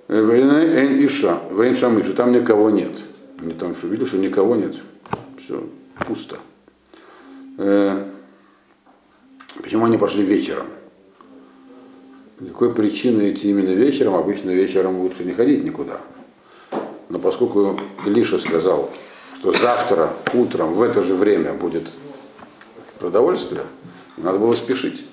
Эйн 0.08 1.04
Иша, 1.06 1.40
Вейн 1.50 1.74
Шамыша, 1.74 2.14
там 2.14 2.32
никого 2.32 2.70
нет. 2.70 2.92
Они 3.40 3.54
там 3.54 3.74
что, 3.74 3.88
видели, 3.88 4.06
что 4.06 4.18
никого 4.18 4.56
нет. 4.56 4.76
Все, 5.38 5.66
пусто. 6.06 6.36
Почему 9.62 9.84
они 9.86 9.98
пошли 9.98 10.22
вечером? 10.22 10.66
Никакой 12.38 12.74
причины 12.74 13.30
идти 13.30 13.50
именно 13.50 13.70
вечером, 13.70 14.14
обычно 14.14 14.50
вечером 14.50 15.00
лучше 15.00 15.24
не 15.24 15.32
ходить 15.32 15.62
никуда. 15.62 16.00
Но 17.08 17.18
поскольку 17.18 17.78
Илиша 18.06 18.38
сказал, 18.38 18.90
что 19.34 19.52
завтра 19.52 20.14
утром 20.32 20.72
в 20.72 20.82
это 20.82 21.02
же 21.02 21.14
время 21.14 21.52
будет 21.52 21.84
продовольствие, 22.98 23.62
надо 24.16 24.38
было 24.38 24.52
спешить. 24.52 25.04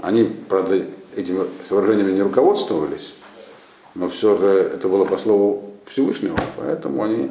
Они, 0.00 0.24
правда, 0.24 0.84
этими 1.14 1.44
соображениями 1.68 2.12
не 2.12 2.22
руководствовались, 2.22 3.14
но 3.94 4.08
все 4.08 4.36
же 4.38 4.46
это 4.46 4.88
было 4.88 5.04
по 5.04 5.18
слову 5.18 5.74
Всевышнего, 5.86 6.38
поэтому 6.56 7.04
они 7.04 7.30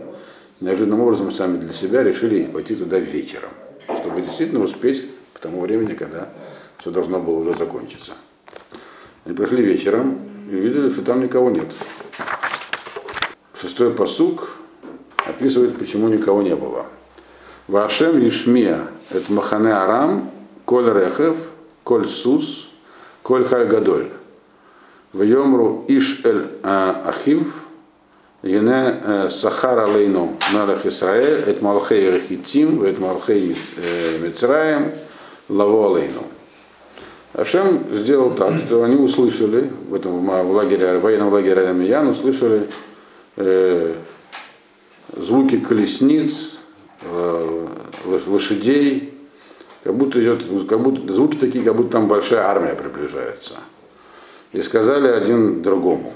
неожиданным 0.60 1.01
образом 1.01 1.32
сами 1.32 1.58
для 1.58 1.74
себя 1.74 2.04
решили 2.04 2.46
пойти 2.46 2.75
туда 2.75 3.00
вечером, 3.00 3.50
чтобы 4.00 4.22
действительно 4.22 4.63
успеть 4.63 5.06
тому 5.41 5.62
времени, 5.62 5.93
когда 5.93 6.29
все 6.77 6.91
должно 6.91 7.19
было 7.19 7.39
уже 7.39 7.53
закончиться. 7.57 8.13
Они 9.25 9.36
пришли 9.36 9.63
вечером 9.63 10.19
и 10.50 10.55
увидели, 10.55 10.89
что 10.89 11.01
там 11.01 11.21
никого 11.21 11.50
нет. 11.50 11.67
Шестой 13.60 13.91
посук 13.91 14.57
описывает, 15.17 15.77
почему 15.77 16.07
никого 16.07 16.41
не 16.41 16.55
было. 16.55 16.88
Вашем 17.67 18.25
Ишмия, 18.27 18.88
это 19.12 19.31
Махане 19.31 19.74
Арам, 19.74 20.31
Коль 20.65 20.91
Рехев, 20.91 21.38
Коль 21.83 22.05
Сус, 22.05 22.69
Коль 23.21 23.45
Хальгадоль. 23.45 24.10
Вайомру 25.13 25.86
Иш 25.88 26.21
Эль 26.24 26.48
Ахив, 26.63 27.67
Ене 28.41 29.29
Сахар 29.29 29.79
Алейну, 29.79 30.38
Мелех 30.53 30.86
Исраэль, 30.86 31.43
Эт 31.48 31.62
Малхей 31.62 32.10
Рехитим, 32.10 32.83
Эт 32.83 32.98
Малхей 32.98 33.55
Мицраем, 34.19 34.91
Лаво 35.51 35.91
Алейну. 35.91 36.24
Ашем 37.34 37.84
сделал 37.91 38.31
так, 38.31 38.58
что 38.60 38.84
они 38.84 38.96
услышали 38.96 39.70
в 39.89 39.93
этом 39.93 40.25
в 40.25 40.51
лагере, 40.51 40.98
в 40.98 41.01
военном 41.01 41.31
лагере 41.31 41.65
Рамиян, 41.65 42.08
услышали 42.08 42.67
э, 43.36 43.93
звуки 45.15 45.58
колесниц, 45.58 46.55
э, 47.01 47.67
лошадей, 48.05 49.13
как 49.84 49.96
будто 49.96 50.22
идет, 50.22 50.46
как 50.67 50.81
будто, 50.81 51.13
звуки 51.13 51.38
такие, 51.38 51.63
как 51.63 51.75
будто 51.75 51.91
там 51.91 52.08
большая 52.08 52.41
армия 52.41 52.74
приближается. 52.74 53.55
И 54.53 54.62
сказали 54.62 55.08
один 55.08 55.62
другому. 55.62 56.13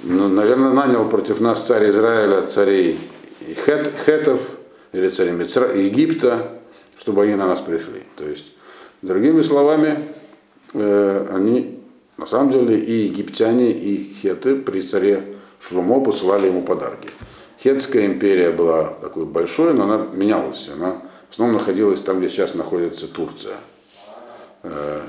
Ну, 0.00 0.28
наверное, 0.28 0.72
нанял 0.72 1.08
против 1.08 1.40
нас 1.40 1.60
царь 1.60 1.90
Израиля, 1.90 2.42
царей 2.42 2.98
Хет, 3.64 3.92
Хетов 4.06 4.42
или 4.92 5.08
царей 5.08 5.86
Египта, 5.86 6.59
чтобы 7.00 7.22
они 7.22 7.34
на 7.34 7.46
нас 7.46 7.60
пришли. 7.60 8.02
То 8.16 8.28
есть, 8.28 8.52
другими 9.00 9.40
словами, 9.40 9.96
э, 10.74 11.28
они 11.32 11.78
на 12.18 12.26
самом 12.26 12.52
деле 12.52 12.78
и 12.78 13.06
египтяне, 13.06 13.72
и 13.72 14.12
хеты 14.12 14.56
при 14.56 14.82
царе 14.82 15.36
Шлумо 15.60 16.00
посылали 16.00 16.48
ему 16.48 16.62
подарки. 16.62 17.08
Хетская 17.62 18.04
империя 18.04 18.50
была 18.50 18.84
такой 19.00 19.24
большой, 19.24 19.72
но 19.72 19.84
она 19.84 20.08
менялась. 20.12 20.68
Она 20.68 21.02
в 21.28 21.32
основном 21.32 21.58
находилась 21.58 22.02
там, 22.02 22.18
где 22.18 22.28
сейчас 22.28 22.54
находится 22.54 23.08
Турция. 23.08 23.56
Э, 24.62 25.00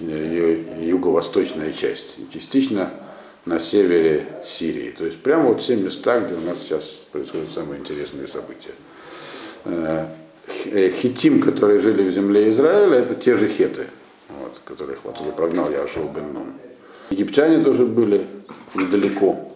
ее 0.00 0.88
юго-восточная 0.88 1.72
часть. 1.72 2.16
Частично 2.32 2.90
на 3.44 3.60
севере 3.60 4.26
Сирии. 4.44 4.90
То 4.90 5.06
есть 5.06 5.18
прямо 5.22 5.50
вот 5.50 5.60
все 5.62 5.76
места, 5.76 6.18
где 6.20 6.34
у 6.34 6.40
нас 6.40 6.58
сейчас 6.58 6.98
происходят 7.12 7.50
самые 7.52 7.78
интересные 7.80 8.26
события. 8.26 8.72
Э, 10.66 10.90
хитим, 10.90 11.40
которые 11.40 11.78
жили 11.78 12.08
в 12.08 12.12
земле 12.12 12.48
Израиля, 12.48 12.98
это 12.98 13.14
те 13.14 13.36
же 13.36 13.48
хеты, 13.48 13.86
вот, 14.28 14.60
которых 14.64 14.98
оттуда 15.04 15.30
прогнал 15.32 15.70
Яшуа 15.70 16.08
бен 16.14 16.32
Нун. 16.32 16.52
Египтяне 17.10 17.62
тоже 17.64 17.84
были 17.84 18.26
недалеко 18.74 19.48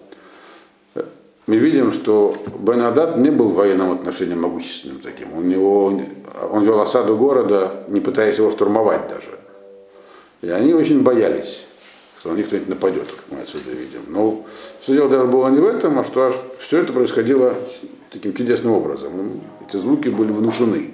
мы 1.46 1.56
видим, 1.56 1.92
что 1.92 2.34
Бен 2.61 2.82
Адад 2.82 3.18
не 3.18 3.30
был 3.30 3.49
в 3.49 3.54
военном 3.54 3.92
отношении 3.92 4.34
могущественным 4.34 5.00
таким. 5.00 5.37
У 5.37 5.42
него, 5.42 6.00
он 6.50 6.64
вел 6.64 6.80
осаду 6.80 7.16
города, 7.16 7.84
не 7.88 8.00
пытаясь 8.00 8.38
его 8.38 8.50
штурмовать 8.50 9.08
даже. 9.08 9.38
И 10.40 10.49
они 10.49 10.72
очень 10.72 11.02
боялись, 11.02 11.66
что 12.22 12.30
на 12.30 12.36
них 12.36 12.46
кто-нибудь 12.46 12.68
нападет, 12.68 13.08
как 13.08 13.24
мы 13.32 13.42
отсюда 13.42 13.72
видим. 13.72 14.02
Но 14.06 14.46
все 14.80 14.92
дело 14.92 15.08
даже 15.08 15.24
было 15.24 15.48
не 15.48 15.58
в 15.58 15.66
этом, 15.66 15.98
а 15.98 16.04
что 16.04 16.32
все 16.56 16.78
это 16.78 16.92
происходило 16.92 17.52
таким 18.12 18.32
чудесным 18.32 18.74
образом. 18.74 19.40
Эти 19.66 19.76
звуки 19.76 20.08
были 20.08 20.30
внушены. 20.30 20.92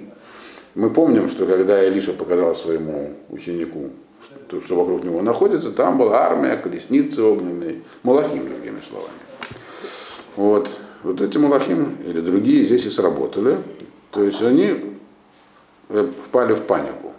Мы 0.73 0.89
помним, 0.89 1.29
что 1.29 1.45
когда 1.45 1.87
Илиша 1.87 2.13
показал 2.13 2.55
своему 2.55 3.13
ученику, 3.29 3.91
что, 4.47 4.59
что 4.59 4.75
вокруг 4.75 5.03
него 5.03 5.21
находится, 5.21 5.71
там 5.71 5.99
была 5.99 6.17
армия, 6.17 6.57
колесницы 6.57 7.21
огненные, 7.21 7.83
Малахим, 8.01 8.49
другими 8.49 8.79
словами. 8.89 9.13
Вот, 10.35 10.79
вот 11.03 11.21
эти 11.21 11.37
Малахим 11.37 11.97
или 12.07 12.21
другие 12.21 12.63
здесь 12.63 12.87
и 12.87 12.89
сработали. 12.89 13.59
То 14.09 14.23
есть 14.23 14.41
они 14.41 14.95
э, 15.89 16.11
впали 16.25 16.55
в 16.55 16.63
панику. 16.63 17.13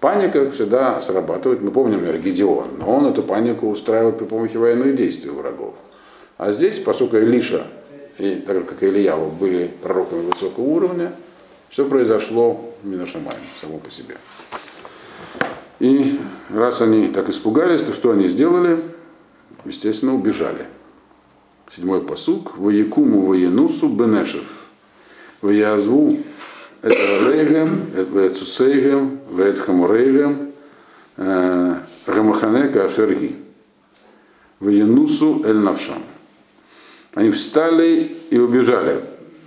Паника 0.00 0.50
всегда 0.52 1.00
срабатывает. 1.00 1.60
Мы 1.60 1.70
помним, 1.70 2.04
например, 2.04 2.20
Гедеон, 2.20 2.78
но 2.78 2.96
он 2.96 3.06
эту 3.06 3.22
панику 3.22 3.68
устраивает 3.68 4.18
при 4.18 4.26
помощи 4.26 4.56
военных 4.56 4.94
действий 4.94 5.30
врагов. 5.30 5.74
А 6.36 6.52
здесь, 6.52 6.78
поскольку 6.78 7.16
Илиша, 7.16 7.66
и 8.18 8.36
так 8.36 8.60
же 8.60 8.64
как 8.64 8.82
и 8.82 8.86
Ильява, 8.86 9.28
были 9.28 9.70
пророками 9.82 10.30
высокого 10.30 10.64
уровня, 10.64 11.12
все 11.68 11.84
произошло 11.84 12.72
в 12.82 12.86
Минашамаем 12.86 13.40
само 13.60 13.78
по 13.78 13.90
себе. 13.90 14.16
И 15.80 16.18
раз 16.50 16.80
они 16.80 17.08
так 17.08 17.28
испугались, 17.28 17.82
то 17.82 17.92
что 17.92 18.12
они 18.12 18.28
сделали? 18.28 18.78
Естественно, 19.64 20.14
убежали. 20.14 20.66
Седьмой 21.70 22.00
посук. 22.02 22.56
Воякуму 22.56 23.22
военусу 23.22 23.88
бенешев. 23.88 24.66
Ваязву 25.42 26.18
это 26.82 27.30
рейгем, 27.30 27.86
это 27.96 28.30
цусейгем, 28.30 29.20
это 29.38 29.60
хамурейгем, 29.60 30.52
гамаханека 32.06 32.84
ашерги. 32.84 33.36
Военусу 34.60 35.44
эль 35.44 35.58
навшам. 35.58 36.02
Они 37.14 37.30
встали 37.30 38.16
и 38.30 38.38
убежали. 38.38 39.00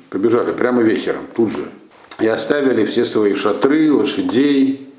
Побежали 0.09 0.51
прямо 0.51 0.81
вечером, 0.81 1.27
тут 1.35 1.51
же. 1.51 1.69
И 2.19 2.27
оставили 2.27 2.85
все 2.85 3.05
свои 3.05 3.33
шатры, 3.33 3.91
лошадей, 3.91 4.89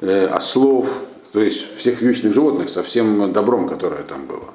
э, 0.00 0.26
ослов, 0.26 1.02
то 1.32 1.40
есть 1.40 1.76
всех 1.76 2.00
вьючных 2.00 2.32
животных 2.32 2.70
со 2.70 2.82
всем 2.82 3.32
добром, 3.32 3.68
которое 3.68 4.02
там 4.02 4.26
было. 4.26 4.54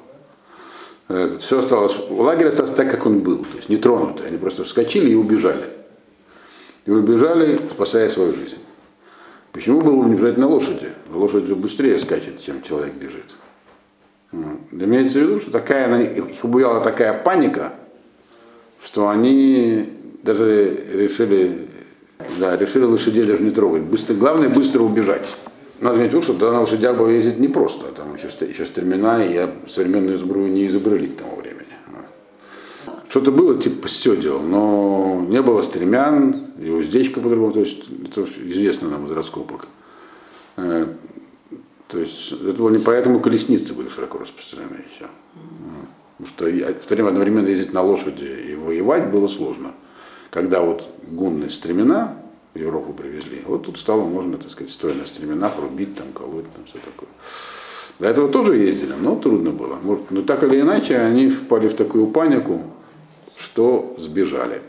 Э, 1.08 1.38
все 1.40 1.58
осталось, 1.58 1.98
лагерь 2.10 2.48
остался 2.48 2.74
так, 2.74 2.90
как 2.90 3.06
он 3.06 3.20
был, 3.20 3.38
то 3.38 3.56
есть 3.56 3.68
нетронутый. 3.68 4.26
Они 4.28 4.38
просто 4.38 4.64
вскочили 4.64 5.10
и 5.10 5.14
убежали. 5.14 5.64
И 6.88 6.90
убежали, 6.90 7.60
спасая 7.70 8.08
свою 8.08 8.32
жизнь. 8.32 8.56
Почему 9.52 9.82
было 9.82 10.06
не 10.06 10.14
бежать 10.14 10.38
на 10.38 10.48
лошади? 10.48 10.88
Лошадь 11.12 11.44
же 11.44 11.54
быстрее 11.54 11.98
скачет, 11.98 12.40
чем 12.40 12.62
человек 12.62 12.94
бежит. 12.94 13.34
Имеется 14.72 15.18
в 15.18 15.22
виду, 15.22 15.38
что 15.38 15.50
такая, 15.50 16.02
их 16.02 16.42
убивала 16.42 16.80
такая 16.80 17.12
паника, 17.12 17.74
что 18.82 19.10
они 19.10 19.92
даже 20.22 20.82
решили, 20.94 21.68
да, 22.38 22.56
решили 22.56 22.84
лошадей 22.84 23.24
даже 23.24 23.42
не 23.42 23.50
трогать. 23.50 23.82
Быстро, 23.82 24.14
главное 24.14 24.48
быстро 24.48 24.80
убежать. 24.80 25.36
Надо 25.80 25.98
иметь 25.98 26.12
в 26.12 26.14
виду, 26.14 26.22
что 26.22 26.32
тогда 26.32 26.52
на 26.52 26.60
лошадях 26.62 26.96
было 26.96 27.08
ездить 27.08 27.38
непросто. 27.38 27.90
Там 27.94 28.14
еще, 28.14 28.28
еще 28.46 28.64
стремена 28.64 29.22
и 29.22 29.46
современную 29.68 30.16
сбрую 30.16 30.50
не 30.50 30.66
изобрели 30.66 31.08
к 31.08 31.18
тому 31.18 31.36
времени. 31.36 31.47
Что-то 33.08 33.32
было 33.32 33.58
типа 33.58 33.88
седел, 33.88 34.40
но 34.40 35.24
не 35.28 35.40
было 35.40 35.62
стремян, 35.62 36.44
и 36.60 36.68
уздечка 36.68 37.20
по-другому, 37.20 37.52
то 37.52 37.60
есть 37.60 37.84
это 38.04 38.26
известно 38.44 38.90
нам 38.90 39.06
из 39.06 39.10
раскопок. 39.12 39.66
Э, 40.56 40.86
то 41.88 41.98
есть 41.98 42.32
это 42.32 42.52
было 42.52 42.68
не 42.68 42.78
поэтому 42.78 43.20
колесницы 43.20 43.72
были 43.72 43.88
широко 43.88 44.18
распространены 44.18 44.84
еще. 44.92 45.06
Потому 46.18 46.28
что 46.28 46.44
в 46.80 46.86
то 46.86 46.94
время 46.94 47.08
одновременно 47.08 47.46
ездить 47.46 47.72
на 47.72 47.80
лошади 47.80 48.24
и 48.24 48.54
воевать 48.54 49.10
было 49.10 49.26
сложно. 49.26 49.72
Когда 50.30 50.60
вот 50.60 50.86
гунные 51.06 51.48
стремена 51.48 52.14
в 52.52 52.58
Европу 52.58 52.92
привезли, 52.92 53.40
вот 53.46 53.64
тут 53.64 53.78
стало 53.78 54.04
можно, 54.04 54.36
так 54.36 54.50
сказать, 54.50 54.70
стоя 54.70 54.94
на 54.94 55.06
стременах, 55.06 55.58
рубить, 55.58 55.96
там, 55.96 56.08
колоть, 56.12 56.44
там, 56.52 56.66
все 56.66 56.78
такое. 56.78 57.08
До 57.98 58.06
этого 58.06 58.28
тоже 58.28 58.56
ездили, 58.56 58.92
но 59.00 59.16
трудно 59.16 59.50
было. 59.52 59.78
Может, 59.82 60.10
но 60.10 60.20
так 60.22 60.42
или 60.42 60.60
иначе, 60.60 60.98
они 60.98 61.30
впали 61.30 61.68
в 61.68 61.74
такую 61.74 62.08
панику, 62.08 62.62
что 63.38 63.94
сбежали. 63.98 64.62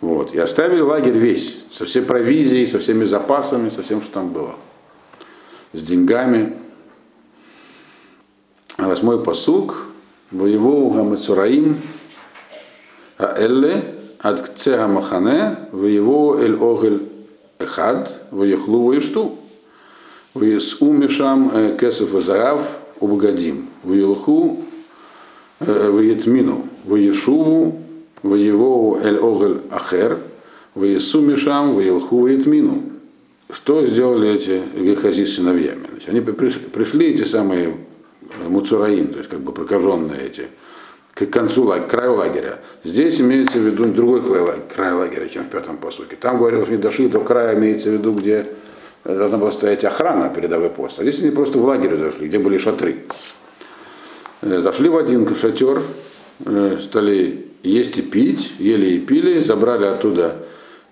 Вот. 0.00 0.34
И 0.34 0.38
оставили 0.38 0.80
лагерь 0.80 1.16
весь, 1.16 1.64
со 1.72 1.84
всей 1.84 2.02
провизией, 2.02 2.66
со 2.66 2.78
всеми 2.78 3.04
запасами, 3.04 3.70
со 3.70 3.82
всем, 3.82 4.02
что 4.02 4.12
там 4.12 4.30
было 4.30 4.56
с 5.72 5.82
деньгами. 5.82 6.56
А 8.76 8.88
восьмой 8.88 9.22
посук. 9.22 9.86
Воеву 10.30 10.90
Гамацураим 10.90 11.76
Аэлле 13.18 13.94
от 14.18 14.40
Кцега 14.40 14.88
Махане 14.88 15.56
Воеву 15.70 16.38
Эль 16.38 16.56
Огель 16.56 17.08
Эхад 17.60 18.22
Воехлу 18.32 18.82
Воешту 18.82 19.38
Воесу 20.32 20.92
Мишам 20.92 21.50
э, 21.54 21.76
Кесов 21.78 22.14
Азарав 22.16 22.68
Убгадим 22.98 23.68
Воелху 23.84 24.64
э, 25.60 25.90
Воетмину 25.90 26.68
Воешуву 26.84 27.80
Воеву 28.22 28.98
Эль 29.02 29.18
Огель 29.18 29.60
Ахер 29.70 30.18
Воесу 30.74 31.20
Мишам 31.20 31.74
Воелху 31.74 32.20
Воетмину 32.20 32.94
что 33.54 33.86
сделали 33.86 34.34
эти 34.34 34.62
Гехази 34.74 35.24
сыновьями? 35.24 35.86
Значит, 35.90 36.08
они 36.08 36.20
пришли, 36.20 37.10
эти 37.10 37.24
самые 37.24 37.76
э, 38.22 38.48
Муцураим, 38.48 39.08
то 39.08 39.18
есть 39.18 39.30
как 39.30 39.40
бы 39.40 39.52
прокаженные 39.52 40.26
эти, 40.26 40.48
к 41.12 41.26
концу 41.26 41.66
к 41.66 41.86
краю 41.88 42.16
лагеря. 42.16 42.60
Здесь 42.82 43.20
имеется 43.20 43.58
в 43.58 43.62
виду 43.62 43.86
другой 43.86 44.22
край 44.74 44.94
лагеря, 44.94 45.28
чем 45.28 45.44
в 45.44 45.48
пятом 45.48 45.76
посуке. 45.76 46.16
Там 46.16 46.38
говорилось, 46.38 46.66
что 46.66 46.74
они 46.74 46.82
дошли 46.82 47.08
до 47.08 47.20
края, 47.20 47.56
имеется 47.56 47.90
в 47.90 47.92
виду, 47.92 48.12
где 48.12 48.46
э, 49.04 49.16
должна 49.16 49.38
была 49.38 49.52
стоять 49.52 49.84
охрана, 49.84 50.30
передовой 50.30 50.70
пост. 50.70 50.98
А 50.98 51.02
здесь 51.02 51.20
они 51.20 51.30
просто 51.30 51.58
в 51.58 51.64
лагерь 51.64 51.96
зашли, 51.96 52.28
где 52.28 52.38
были 52.38 52.56
шатры. 52.56 53.04
Э, 54.42 54.60
зашли 54.62 54.88
в 54.88 54.96
один 54.96 55.32
шатер, 55.36 55.82
стали 56.80 57.46
есть 57.64 57.96
и 57.96 58.02
пить, 58.02 58.52
ели 58.58 58.90
и 58.90 58.98
пили, 58.98 59.40
забрали 59.40 59.86
оттуда 59.86 60.44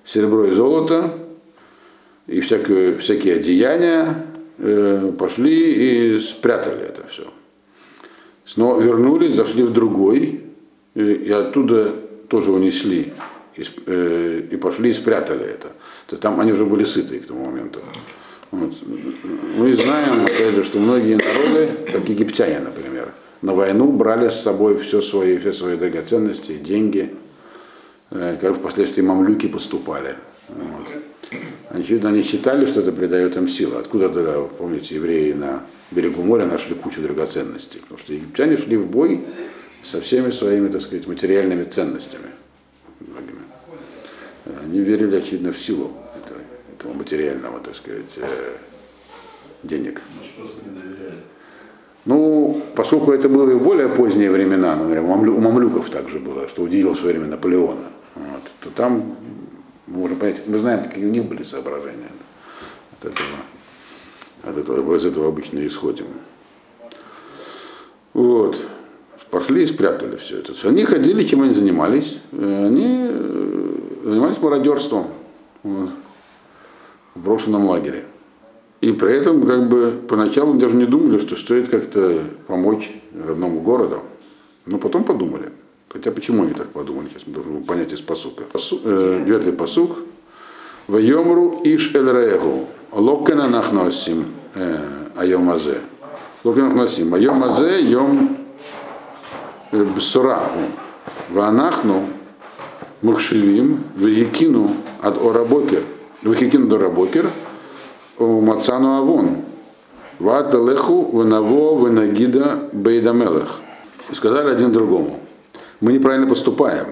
серебро 0.04 0.46
и 0.46 0.52
золото, 0.52 1.12
и 2.26 2.40
всякие, 2.40 2.96
всякие 2.98 3.36
одеяния, 3.36 4.26
э, 4.58 5.12
пошли 5.18 6.14
и 6.14 6.18
спрятали 6.18 6.82
это 6.82 7.06
все. 7.08 7.24
Снова 8.46 8.80
вернулись, 8.80 9.34
зашли 9.34 9.62
в 9.62 9.70
другой, 9.70 10.40
и, 10.94 11.02
и 11.02 11.30
оттуда 11.30 11.92
тоже 12.28 12.52
унесли, 12.52 13.12
э, 13.86 14.42
и 14.50 14.56
пошли 14.56 14.90
и 14.90 14.94
спрятали 14.94 15.44
это. 15.44 15.68
То 16.06 16.14
есть 16.14 16.22
там 16.22 16.40
они 16.40 16.52
уже 16.52 16.64
были 16.64 16.84
сыты 16.84 17.20
к 17.20 17.26
тому 17.26 17.46
моменту. 17.46 17.80
Вот. 18.50 18.72
Мы 19.56 19.72
знаем, 19.72 20.24
опять 20.24 20.54
же, 20.54 20.64
что 20.64 20.78
многие 20.78 21.16
народы, 21.16 21.90
как 21.90 22.08
египтяне, 22.08 22.60
например, 22.60 22.91
на 23.42 23.54
войну 23.54 23.90
брали 23.92 24.28
с 24.28 24.40
собой 24.40 24.78
все 24.78 25.02
свои, 25.02 25.36
все 25.38 25.52
свои 25.52 25.76
драгоценности, 25.76 26.54
деньги, 26.54 27.12
э, 28.10 28.38
как 28.40 28.56
впоследствии 28.56 29.02
мамлюки 29.02 29.48
поступали. 29.48 30.14
Вот. 30.48 30.86
Очевидно, 31.70 32.10
они 32.10 32.22
считали, 32.22 32.66
что 32.66 32.80
это 32.80 32.92
придает 32.92 33.36
им 33.36 33.48
силу. 33.48 33.78
Откуда 33.78 34.08
тогда, 34.08 34.40
помните, 34.40 34.94
евреи 34.94 35.32
на 35.32 35.64
берегу 35.90 36.22
моря 36.22 36.46
нашли 36.46 36.74
кучу 36.74 37.00
драгоценностей? 37.00 37.80
Потому 37.80 37.98
что 37.98 38.12
египтяне 38.12 38.56
шли 38.56 38.76
в 38.76 38.86
бой 38.86 39.24
со 39.82 40.00
всеми 40.00 40.30
своими, 40.30 40.68
так 40.68 40.82
сказать, 40.82 41.06
материальными 41.06 41.64
ценностями. 41.64 42.28
Они 44.62 44.80
верили, 44.80 45.16
очевидно, 45.16 45.52
в 45.52 45.58
силу 45.58 45.92
этого, 46.78 46.92
материального, 46.94 47.60
так 47.60 47.74
сказать, 47.74 48.18
э, 48.18 48.56
денег. 49.62 50.00
Ну, 52.04 52.60
поскольку 52.74 53.12
это 53.12 53.28
было 53.28 53.50
и 53.50 53.54
в 53.54 53.62
более 53.62 53.88
поздние 53.88 54.30
времена, 54.30 54.74
например, 54.74 55.04
у 55.04 55.40
мамлюков 55.40 55.88
также 55.88 56.18
было, 56.18 56.48
что 56.48 56.62
удивил 56.62 56.94
в 56.94 56.98
свое 56.98 57.14
время 57.14 57.30
Наполеона, 57.30 57.90
вот, 58.16 58.42
то 58.60 58.70
там 58.70 59.16
можем 59.86 60.16
понять, 60.16 60.42
мы 60.46 60.58
знаем, 60.58 60.82
какие 60.82 61.04
у 61.06 61.10
них 61.10 61.26
были 61.26 61.44
соображения. 61.44 62.10
От 62.98 63.04
этого, 63.04 63.28
от 64.42 64.56
этого, 64.56 64.96
из 64.96 65.04
этого 65.04 65.28
обычно 65.28 65.64
исходим. 65.64 66.06
Вот. 68.14 68.58
Пошли 69.30 69.62
и 69.62 69.66
спрятали 69.66 70.16
все 70.16 70.40
это. 70.40 70.52
Они 70.68 70.84
ходили, 70.84 71.24
чем 71.24 71.40
они 71.40 71.54
занимались? 71.54 72.18
Они 72.32 73.08
э, 73.08 73.78
занимались 74.04 74.38
мародерством 74.38 75.06
вот, 75.62 75.88
в 77.14 77.20
брошенном 77.24 77.64
лагере. 77.64 78.04
И 78.82 78.90
при 78.92 79.14
этом, 79.14 79.46
как 79.46 79.68
бы, 79.68 79.92
поначалу 80.08 80.54
даже 80.54 80.74
не 80.74 80.86
думали, 80.86 81.18
что 81.18 81.36
стоит 81.36 81.68
как-то 81.68 82.24
помочь 82.48 82.90
родному 83.26 83.60
городу. 83.60 84.00
Но 84.66 84.78
потом 84.78 85.04
подумали. 85.04 85.52
Хотя 85.88 86.10
почему 86.10 86.42
они 86.42 86.52
так 86.52 86.66
подумали, 86.68 87.08
сейчас 87.08 87.28
мы 87.28 87.34
должны 87.34 87.60
понять 87.60 87.92
из 87.92 88.00
посука. 88.00 88.42
Посу, 88.44 88.80
э, 88.82 89.22
девятый 89.24 89.52
посук. 89.52 89.98
В 90.88 90.98
Йомру 90.98 91.60
иш 91.62 91.94
эль 91.94 92.10
регу. 92.10 92.66
Локена 92.90 93.48
нахносим 93.48 94.24
э, 94.56 94.78
айомазе. 95.14 95.78
Локена 96.42 96.66
нахносим. 96.66 97.14
Айомазе 97.14 97.82
йом 97.82 98.36
э, 99.70 99.84
бсура. 99.96 100.50
Ванахну 101.30 102.08
мухшивим 103.00 103.84
вегикину 103.94 104.70
от 105.00 105.24
орабокер. 105.24 105.82
Вегикину 106.22 106.66
до 106.66 106.78
рабокер. 106.78 107.30
Мацану 108.26 108.98
авон. 108.98 109.36
Ваталеху 110.18 111.10
венаво 111.12 111.86
венагида 111.86 112.70
бейдамелех. 112.72 113.60
И 114.10 114.14
сказали 114.14 114.50
один 114.50 114.72
другому 114.72 115.22
мы 115.82 115.92
неправильно 115.92 116.26
поступаем. 116.26 116.86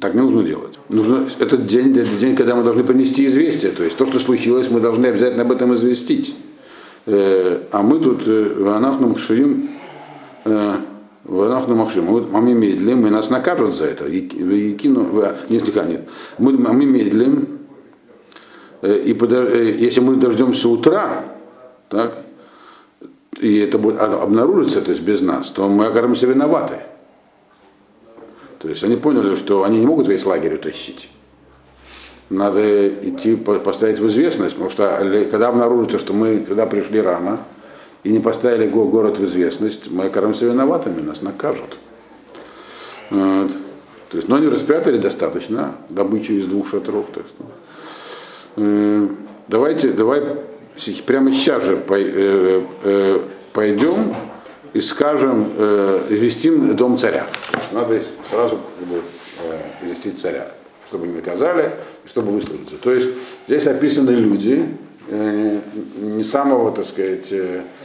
Так 0.00 0.14
не 0.14 0.20
нужно 0.20 0.42
делать. 0.42 0.78
Нужно, 0.88 1.26
этот 1.38 1.66
день, 1.66 1.96
это 1.96 2.16
день, 2.16 2.36
когда 2.36 2.54
мы 2.54 2.62
должны 2.62 2.84
принести 2.84 3.24
известие. 3.24 3.72
То 3.72 3.82
есть 3.82 3.96
то, 3.96 4.06
что 4.06 4.18
случилось, 4.18 4.70
мы 4.70 4.80
должны 4.80 5.06
обязательно 5.06 5.42
об 5.42 5.52
этом 5.52 5.74
известить. 5.74 6.36
Э, 7.06 7.60
а 7.72 7.82
мы 7.82 8.00
тут 8.00 8.26
в 8.26 8.68
Анахну 8.68 9.08
Махшиим 9.08 9.70
в 10.44 11.40
Анахну 11.42 11.74
Махшим, 11.74 12.04
мы 12.04 12.54
медлим, 12.54 13.06
и 13.06 13.10
нас 13.10 13.30
накажут 13.30 13.74
за 13.74 13.86
это. 13.86 14.06
Якину, 14.06 15.08
нет, 15.48 15.88
нет. 15.88 16.08
Мы, 16.36 16.52
мы 16.52 16.84
медлим, 16.84 17.53
и 18.84 19.16
если 19.84 20.00
мы 20.00 20.16
дождемся 20.16 20.68
утра, 20.68 21.24
так, 21.88 22.18
и 23.40 23.58
это 23.58 23.78
будет 23.78 23.98
обнаружиться, 23.98 24.82
то 24.82 24.90
есть 24.90 25.02
без 25.02 25.20
нас, 25.20 25.50
то 25.50 25.68
мы 25.68 25.86
окажемся 25.86 26.26
виноваты. 26.26 26.76
То 28.58 28.68
есть 28.68 28.82
они 28.84 28.96
поняли, 28.96 29.34
что 29.34 29.64
они 29.64 29.78
не 29.78 29.86
могут 29.86 30.08
весь 30.08 30.24
лагерь 30.24 30.54
утащить. 30.54 31.08
Надо 32.30 32.88
идти 32.88 33.36
поставить 33.36 33.98
в 33.98 34.06
известность, 34.08 34.54
потому 34.54 34.70
что 34.70 34.98
когда 35.30 35.48
обнаружится, 35.48 35.98
что 35.98 36.12
мы 36.12 36.38
туда 36.38 36.66
пришли 36.66 37.00
рано 37.00 37.40
и 38.02 38.10
не 38.10 38.20
поставили 38.20 38.68
город 38.68 39.18
в 39.18 39.24
известность, 39.24 39.90
мы 39.90 40.06
окажемся 40.06 40.46
виноватыми, 40.46 41.00
нас 41.02 41.22
накажут. 41.22 41.78
Вот. 43.10 43.52
То 44.10 44.18
есть, 44.18 44.28
но 44.28 44.36
они 44.36 44.48
распрятали 44.48 44.96
достаточно 44.96 45.74
добычу 45.88 46.32
из 46.32 46.46
двух 46.46 46.68
шатров. 46.68 47.06
Так 47.12 47.26
что. 47.26 47.44
Э, 48.56 49.08
давайте, 49.48 49.90
давай 49.90 50.22
прямо 51.06 51.32
сейчас 51.32 51.64
же 51.64 51.82
э, 51.88 52.62
э, 52.84 53.20
пойдем 53.52 54.14
и 54.72 54.80
скажем, 54.80 55.52
известим 56.10 56.74
дом 56.74 56.98
царя. 56.98 57.28
Надо 57.70 58.02
сразу 58.28 58.58
известить 59.82 60.20
царя, 60.20 60.48
чтобы 60.88 61.06
не 61.06 61.14
наказали, 61.14 61.70
чтобы 62.06 62.32
выслужиться. 62.32 62.76
То 62.82 62.92
есть 62.92 63.08
здесь 63.46 63.68
описаны 63.68 64.10
люди 64.10 64.66
не 65.08 66.24
самого, 66.24 66.72
так 66.72 66.86
сказать, 66.86 67.32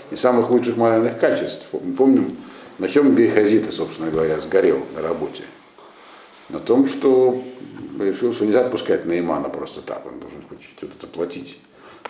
не 0.09 0.17
самых 0.17 0.49
лучших 0.49 0.77
моральных 0.77 1.19
качеств. 1.19 1.67
Мы 1.73 1.93
помним, 1.93 2.37
на 2.79 2.87
чем 2.87 3.15
Гейхазита, 3.15 3.71
собственно 3.71 4.09
говоря, 4.09 4.39
сгорел 4.39 4.79
на 4.95 5.03
работе. 5.03 5.43
На 6.49 6.59
том, 6.59 6.85
что 6.85 7.41
решил, 7.99 8.33
что 8.33 8.45
нельзя 8.45 8.61
отпускать 8.61 9.05
Неймана 9.05 9.49
просто 9.49 9.81
так, 9.81 10.05
он 10.05 10.19
должен 10.19 10.41
хоть 10.49 10.61
что-то 10.61 11.07
платить. 11.07 11.59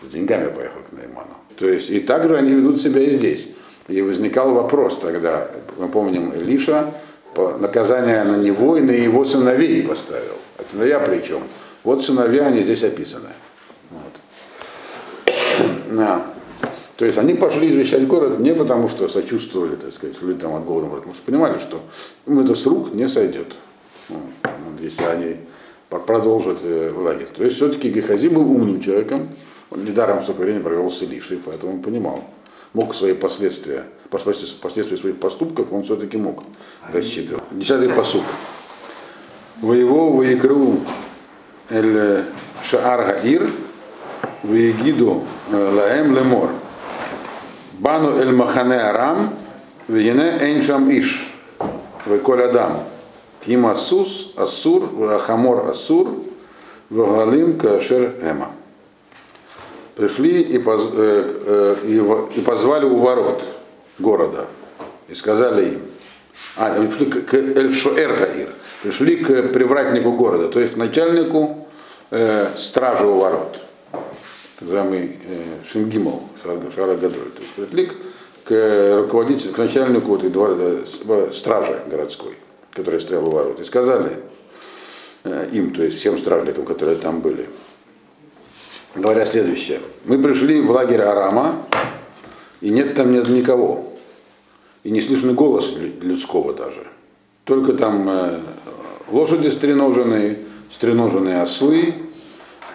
За 0.01 0.09
деньгами 0.09 0.49
поехал 0.49 0.79
к 0.89 0.93
Нейману. 0.93 1.35
То 1.57 1.67
есть 1.67 1.89
и 1.89 1.99
так 1.99 2.27
же 2.27 2.37
они 2.37 2.53
ведут 2.53 2.81
себя 2.81 3.01
и 3.01 3.11
здесь. 3.11 3.49
И 3.89 4.01
возникал 4.01 4.53
вопрос 4.53 4.97
тогда, 4.97 5.49
мы 5.77 5.89
помним, 5.89 6.31
Илиша 6.31 6.93
наказание 7.59 8.23
на 8.23 8.37
него 8.37 8.77
и 8.77 8.81
на 8.81 8.91
его 8.91 9.25
сыновей 9.25 9.83
поставил. 9.83 10.37
Это 10.57 10.77
на 10.77 10.83
я 10.83 10.99
причем. 10.99 11.41
Вот 11.83 12.03
сыновья, 12.03 12.47
они 12.47 12.63
здесь 12.63 12.83
описаны. 12.83 13.29
Вот. 13.89 14.13
То 16.97 17.05
есть 17.05 17.17
они 17.17 17.33
пошли 17.33 17.69
извещать 17.69 18.05
город 18.07 18.39
не 18.39 18.53
потому, 18.53 18.89
что 18.89 19.07
сочувствовали, 19.07 19.75
так 19.75 19.93
сказать, 19.93 20.17
там 20.39 20.55
от 20.55 20.65
голода 20.65 20.89
потому 20.89 21.13
что 21.13 21.21
понимали, 21.23 21.57
что 21.57 21.81
им 22.27 22.39
это 22.39 22.55
с 22.55 22.65
рук 22.65 22.93
не 22.93 23.07
сойдет. 23.07 23.55
Если 24.79 25.03
они 25.03 25.37
продолжит 25.89 26.59
э, 26.61 26.91
лагерь. 26.95 27.27
То 27.35 27.43
есть 27.43 27.57
все-таки 27.57 27.89
Гехази 27.89 28.29
был 28.29 28.41
умным 28.41 28.79
человеком, 28.79 29.27
он 29.71 29.83
недаром 29.85 30.23
столько 30.23 30.41
времени 30.41 30.61
провел 30.61 30.91
с 30.91 31.01
Илишей, 31.01 31.39
поэтому 31.43 31.73
он 31.73 31.81
понимал. 31.81 32.23
Мог 32.73 32.93
свои 32.93 33.13
последствия, 33.13 33.85
последствия 34.11 34.97
своих 34.97 35.19
поступков 35.19 35.71
он 35.71 35.83
все-таки 35.83 36.17
мог 36.17 36.43
рассчитывать. 36.91 37.43
Десятый 37.51 37.89
посук. 37.89 38.23
Воево 39.61 40.15
воекру 40.15 40.79
эль 41.69 42.23
шаар 42.61 43.05
гаир 43.05 43.49
воегиду 44.43 45.23
э, 45.51 45.55
лаэм 45.55 46.15
лемор. 46.15 46.51
Бану 47.73 48.17
эль 48.17 48.31
махане 48.31 48.75
арам 48.75 49.33
вене 49.87 50.37
эншам 50.41 50.89
иш. 50.91 51.27
Веколь 52.05 52.43
адам. 52.43 52.83
Ким 53.41 53.65
Асус, 53.67 54.33
Асур, 54.35 55.19
Хамор 55.19 55.69
Асур, 55.69 56.09
Вагалим 56.89 57.57
Кашер 57.57 58.15
Эма. 58.21 58.51
Пришли 59.95 60.41
и, 60.41 60.57
поз, 60.59 60.89
э, 60.93 61.75
э, 61.85 62.27
и 62.35 62.41
позвали 62.41 62.85
у 62.85 62.97
ворот 62.97 63.43
города 63.97 64.47
и 65.07 65.13
сказали 65.13 65.73
им, 65.73 65.81
а, 66.55 66.81
пришли 66.85 67.05
к, 67.07 67.25
к 67.25 67.33
Эльшоэр 67.33 68.49
пришли 68.81 69.17
к 69.17 69.49
привратнику 69.49 70.13
города, 70.13 70.47
то 70.47 70.59
есть 70.59 70.73
к 70.73 70.77
начальнику 70.77 71.67
э, 72.11 72.47
стражи 72.57 73.05
у 73.05 73.19
ворот, 73.19 73.59
так 73.91 74.61
называемый 74.61 75.17
э, 75.27 75.67
Шингимов, 75.69 76.21
Шара 76.41 76.95
Гадоль, 76.95 77.31
то 77.31 77.41
есть 77.41 77.53
пришли 77.55 77.87
к, 77.87 77.95
к 78.45 79.01
руководителю, 79.01 79.53
к 79.53 79.57
начальнику 79.57 80.15
этой 80.15 80.29
двора, 80.29 80.55
э, 80.57 81.29
стражи 81.33 81.81
городской 81.87 82.37
который 82.71 82.99
стоял 82.99 83.27
у 83.27 83.31
ворот, 83.31 83.59
и 83.59 83.63
сказали 83.63 84.19
э, 85.23 85.49
им, 85.51 85.73
то 85.73 85.83
есть 85.83 85.97
всем 85.97 86.17
стражникам, 86.17 86.65
которые 86.65 86.97
там 86.97 87.21
были, 87.21 87.49
говоря 88.95 89.25
следующее. 89.25 89.81
Мы 90.05 90.21
пришли 90.21 90.61
в 90.61 90.71
лагерь 90.71 91.01
Арама, 91.01 91.65
и 92.61 92.69
нет 92.69 92.95
там 92.95 93.11
нет 93.11 93.29
никого. 93.29 93.93
И 94.83 94.91
не 94.91 95.01
слышно 95.01 95.33
голос 95.33 95.73
людского 95.75 96.53
даже. 96.53 96.87
Только 97.43 97.73
там 97.73 98.07
э, 98.09 98.39
лошади 99.11 99.49
стреноженные, 99.49 100.39
стреноженные 100.71 101.41
ослы, 101.41 101.95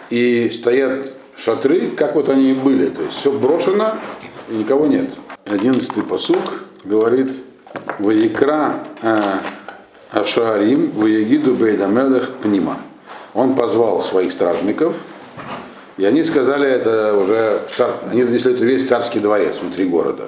и 0.09 0.49
стоят 0.51 1.15
шатры, 1.35 1.89
как 1.89 2.15
вот 2.15 2.29
они 2.29 2.51
и 2.51 2.53
были. 2.53 2.89
То 2.89 3.01
есть 3.01 3.17
все 3.17 3.31
брошено, 3.31 3.95
и 4.49 4.53
никого 4.53 4.85
нет. 4.85 5.15
Одиннадцатый 5.45 6.03
посук 6.03 6.63
говорит, 6.83 7.39
Ваикра 7.99 8.83
Ашарим 10.15 10.91
в 10.91 11.05
Егиду 11.05 11.55
Бейдамелех 11.55 12.35
Пнима. 12.41 12.77
Он 13.33 13.53
позвал 13.53 13.99
своих 13.99 14.31
стражников, 14.31 15.03
и 15.97 16.05
они 16.05 16.23
сказали 16.23 16.69
это 16.69 17.17
уже, 17.17 17.59
в 17.69 17.75
цар... 17.75 17.91
они 18.09 18.23
донесли 18.23 18.53
эту 18.53 18.63
весь 18.63 18.87
царский 18.87 19.19
дворец 19.19 19.59
внутри 19.59 19.85
города. 19.85 20.27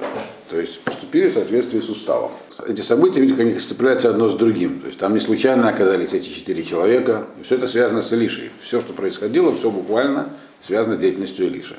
То 0.50 0.60
есть 0.60 0.80
поступили 0.80 1.30
в 1.30 1.32
соответствии 1.32 1.80
с 1.80 1.88
уставом. 1.88 2.30
Эти 2.66 2.82
события, 2.82 3.22
видите, 3.22 3.40
они 3.40 3.58
сцепляются 3.58 4.10
одно 4.10 4.28
с 4.28 4.34
другим. 4.34 4.80
То 4.80 4.88
есть 4.88 4.98
там 4.98 5.14
не 5.14 5.20
случайно 5.20 5.70
оказались 5.70 6.12
эти 6.12 6.28
четыре 6.28 6.64
человека. 6.64 7.24
И 7.40 7.44
все 7.44 7.54
это 7.54 7.66
связано 7.66 8.02
с 8.02 8.12
Илишей. 8.12 8.50
Все, 8.62 8.82
что 8.82 8.92
происходило, 8.92 9.54
все 9.54 9.70
буквально 9.70 10.30
связано 10.60 10.96
с 10.96 10.98
деятельностью 10.98 11.46
Илиши. 11.46 11.76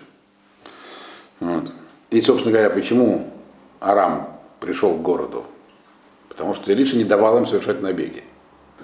Вот. 1.40 1.72
И, 2.10 2.22
собственно 2.22 2.54
говоря, 2.54 2.72
почему 2.72 3.32
Арам 3.80 4.30
пришел 4.60 4.96
к 4.96 5.02
городу? 5.02 5.46
Потому 6.30 6.54
что 6.54 6.72
Илиша 6.72 6.96
не 6.96 7.04
давал 7.04 7.38
им 7.40 7.46
совершать 7.46 7.82
набеги. 7.82 8.24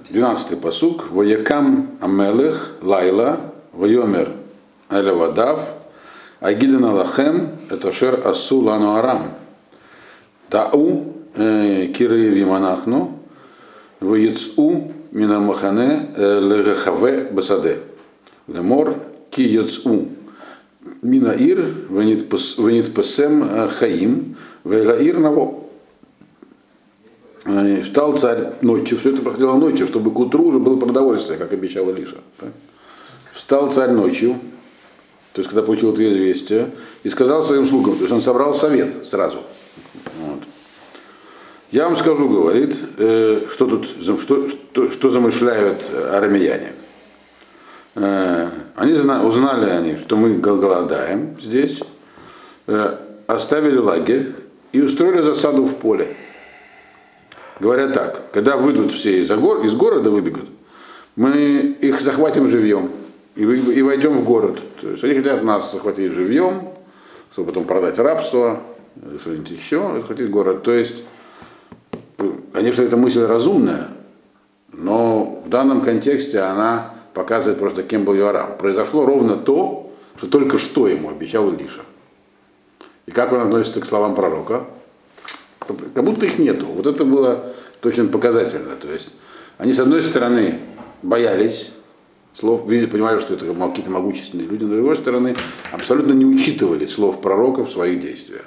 12-й 0.09 0.57
посук. 0.57 1.09
Воякам 1.11 1.97
Амелех 2.01 2.75
Лайла 2.81 3.39
Вайомер 3.71 4.31
Элевадав 4.89 5.67
Агидана 6.39 6.93
Лахем 6.93 7.49
это 7.69 7.91
Шер 7.91 8.27
Асу 8.27 8.59
Лану 8.61 8.95
Арам. 8.95 9.29
Тау 10.49 11.13
э, 11.35 11.87
Киры 11.87 12.29
Виманахну 12.29 13.19
Ваяцу 13.99 14.91
Минамахане 15.11 16.09
э, 16.15 16.39
Легахаве 16.41 17.29
Басаде. 17.31 17.79
Лемор 18.47 18.95
Ки 19.31 19.41
Яцу 19.41 20.09
Минаир 21.01 21.65
Венит 21.89 22.93
Пасем 22.93 23.43
э, 23.43 23.69
Хаим 23.69 24.35
Велаир 24.63 25.17
Наво 25.19 25.64
Встал 27.45 28.17
царь 28.17 28.53
ночью, 28.61 28.97
все 28.97 29.11
это 29.11 29.21
проходило 29.21 29.53
ночью, 29.53 29.85
чтобы 29.85 30.11
к 30.11 30.17
утру 30.17 30.45
уже 30.45 30.57
было 30.57 30.77
продовольствие, 30.77 31.37
как 31.37 31.53
обещал 31.53 31.87
Илиша. 31.91 32.17
Встал 33.33 33.71
царь 33.71 33.91
ночью, 33.91 34.35
то 35.31 35.41
есть 35.41 35.49
когда 35.49 35.61
получил 35.61 35.93
это 35.93 36.07
известие, 36.09 36.71
и 37.03 37.09
сказал 37.09 37.43
своим 37.43 37.67
слугам, 37.67 37.95
то 37.95 38.01
есть 38.01 38.11
он 38.11 38.23
собрал 38.23 38.55
совет 38.55 39.05
сразу. 39.05 39.43
Вот. 40.21 40.39
Я 41.69 41.85
вам 41.85 41.95
скажу, 41.97 42.27
говорит, 42.27 42.81
э, 42.97 43.45
что 43.47 43.67
тут, 43.67 43.85
что, 44.01 44.49
что, 44.49 44.89
что 44.89 45.09
замышляют 45.11 45.83
армяне. 46.11 46.73
Э, 47.93 48.49
они 48.75 48.93
узнали 48.93 49.69
они, 49.69 49.97
что 49.97 50.17
мы 50.17 50.37
голодаем 50.37 51.37
здесь, 51.39 51.83
э, 52.65 52.97
оставили 53.27 53.77
лагерь 53.77 54.33
и 54.71 54.81
устроили 54.81 55.21
засаду 55.21 55.65
в 55.65 55.75
поле 55.75 56.15
говорят 57.59 57.93
так, 57.93 58.31
когда 58.31 58.57
выйдут 58.57 58.91
все 58.91 59.21
из, 59.21 59.29
гор, 59.31 59.63
из 59.63 59.75
города, 59.75 60.11
выбегут, 60.11 60.49
мы 61.15 61.75
их 61.81 62.01
захватим 62.01 62.49
живьем 62.49 62.89
и, 63.35 63.43
и 63.43 63.81
войдем 63.81 64.13
в 64.19 64.23
город. 64.23 64.59
То 64.81 64.89
есть 64.91 65.03
они 65.03 65.15
хотят 65.15 65.43
нас 65.43 65.71
захватить 65.71 66.11
живьем, 66.11 66.69
чтобы 67.31 67.49
потом 67.49 67.65
продать 67.65 67.97
рабство, 67.99 68.59
что-нибудь 69.19 69.51
еще, 69.51 69.99
захватить 69.99 70.29
город. 70.29 70.63
То 70.63 70.73
есть, 70.73 71.03
конечно, 72.53 72.81
эта 72.81 72.97
мысль 72.97 73.25
разумная, 73.25 73.89
Но 74.71 75.41
в 75.45 75.49
данном 75.49 75.81
контексте 75.81 76.39
она 76.39 76.93
показывает 77.13 77.59
просто, 77.59 77.83
кем 77.83 78.03
был 78.03 78.13
Йорам. 78.13 78.57
Произошло 78.57 79.05
ровно 79.05 79.37
то, 79.37 79.93
что 80.17 80.27
только 80.27 80.57
что 80.57 80.87
ему 80.87 81.09
обещал 81.09 81.51
Илиша. 81.51 81.81
И 83.05 83.11
как 83.11 83.31
он 83.31 83.41
относится 83.41 83.81
к 83.81 83.85
словам 83.85 84.15
пророка? 84.15 84.65
Как 85.93 86.03
будто 86.03 86.25
их 86.25 86.39
нету. 86.39 86.67
Вот 86.67 86.87
это 86.87 87.05
было 87.05 87.53
точно 87.81 88.05
показательно. 88.05 88.75
То 88.75 88.91
есть 88.91 89.09
они, 89.57 89.73
с 89.73 89.79
одной 89.79 90.01
стороны, 90.01 90.59
боялись 91.01 91.71
слов, 92.33 92.67
видя, 92.67 92.87
понимали, 92.87 93.19
что 93.19 93.33
это 93.33 93.45
какие-то 93.45 93.91
могущественные 93.91 94.47
люди, 94.47 94.63
но 94.63 94.71
с 94.71 94.73
другой 94.73 94.95
стороны, 94.97 95.35
абсолютно 95.71 96.13
не 96.13 96.25
учитывали 96.25 96.85
слов 96.85 97.21
пророка 97.21 97.63
в 97.63 97.71
своих 97.71 98.01
действиях. 98.01 98.45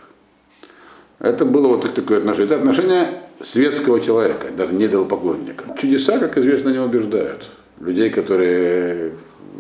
Это 1.18 1.44
было 1.44 1.68
вот 1.68 1.92
такое 1.94 2.18
отношение. 2.18 2.46
Это 2.46 2.57
отношение 2.57 3.22
светского 3.40 4.00
человека, 4.00 4.48
даже 4.57 4.72
не 4.74 4.88
поклонника. 4.88 5.64
Чудеса, 5.81 6.18
как 6.18 6.37
известно, 6.38 6.68
не 6.68 6.78
убеждают 6.78 7.48
людей, 7.81 8.11
которые 8.11 9.12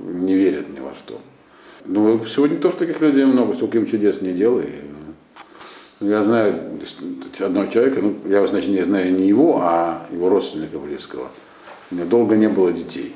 не 0.04 0.34
верят 0.34 0.68
ни 0.68 0.80
во 0.80 0.92
что. 0.94 1.20
Ну, 1.84 2.24
сегодня 2.26 2.58
тоже 2.58 2.76
таких 2.76 3.00
людей 3.00 3.24
много, 3.24 3.54
сколько 3.54 3.78
им 3.78 3.86
чудес 3.86 4.20
не 4.20 4.32
делай. 4.32 4.68
Я 6.00 6.22
знаю 6.22 6.80
одного 7.40 7.66
человека, 7.66 8.00
ну, 8.00 8.16
я, 8.26 8.46
значит, 8.46 8.70
не 8.70 8.82
знаю 8.82 9.12
не 9.12 9.26
его, 9.26 9.60
а 9.60 10.06
его 10.12 10.28
родственника 10.28 10.78
близкого. 10.78 11.28
У 11.90 11.96
него 11.96 12.06
долго 12.06 12.36
не 12.36 12.48
было 12.48 12.72
детей. 12.72 13.14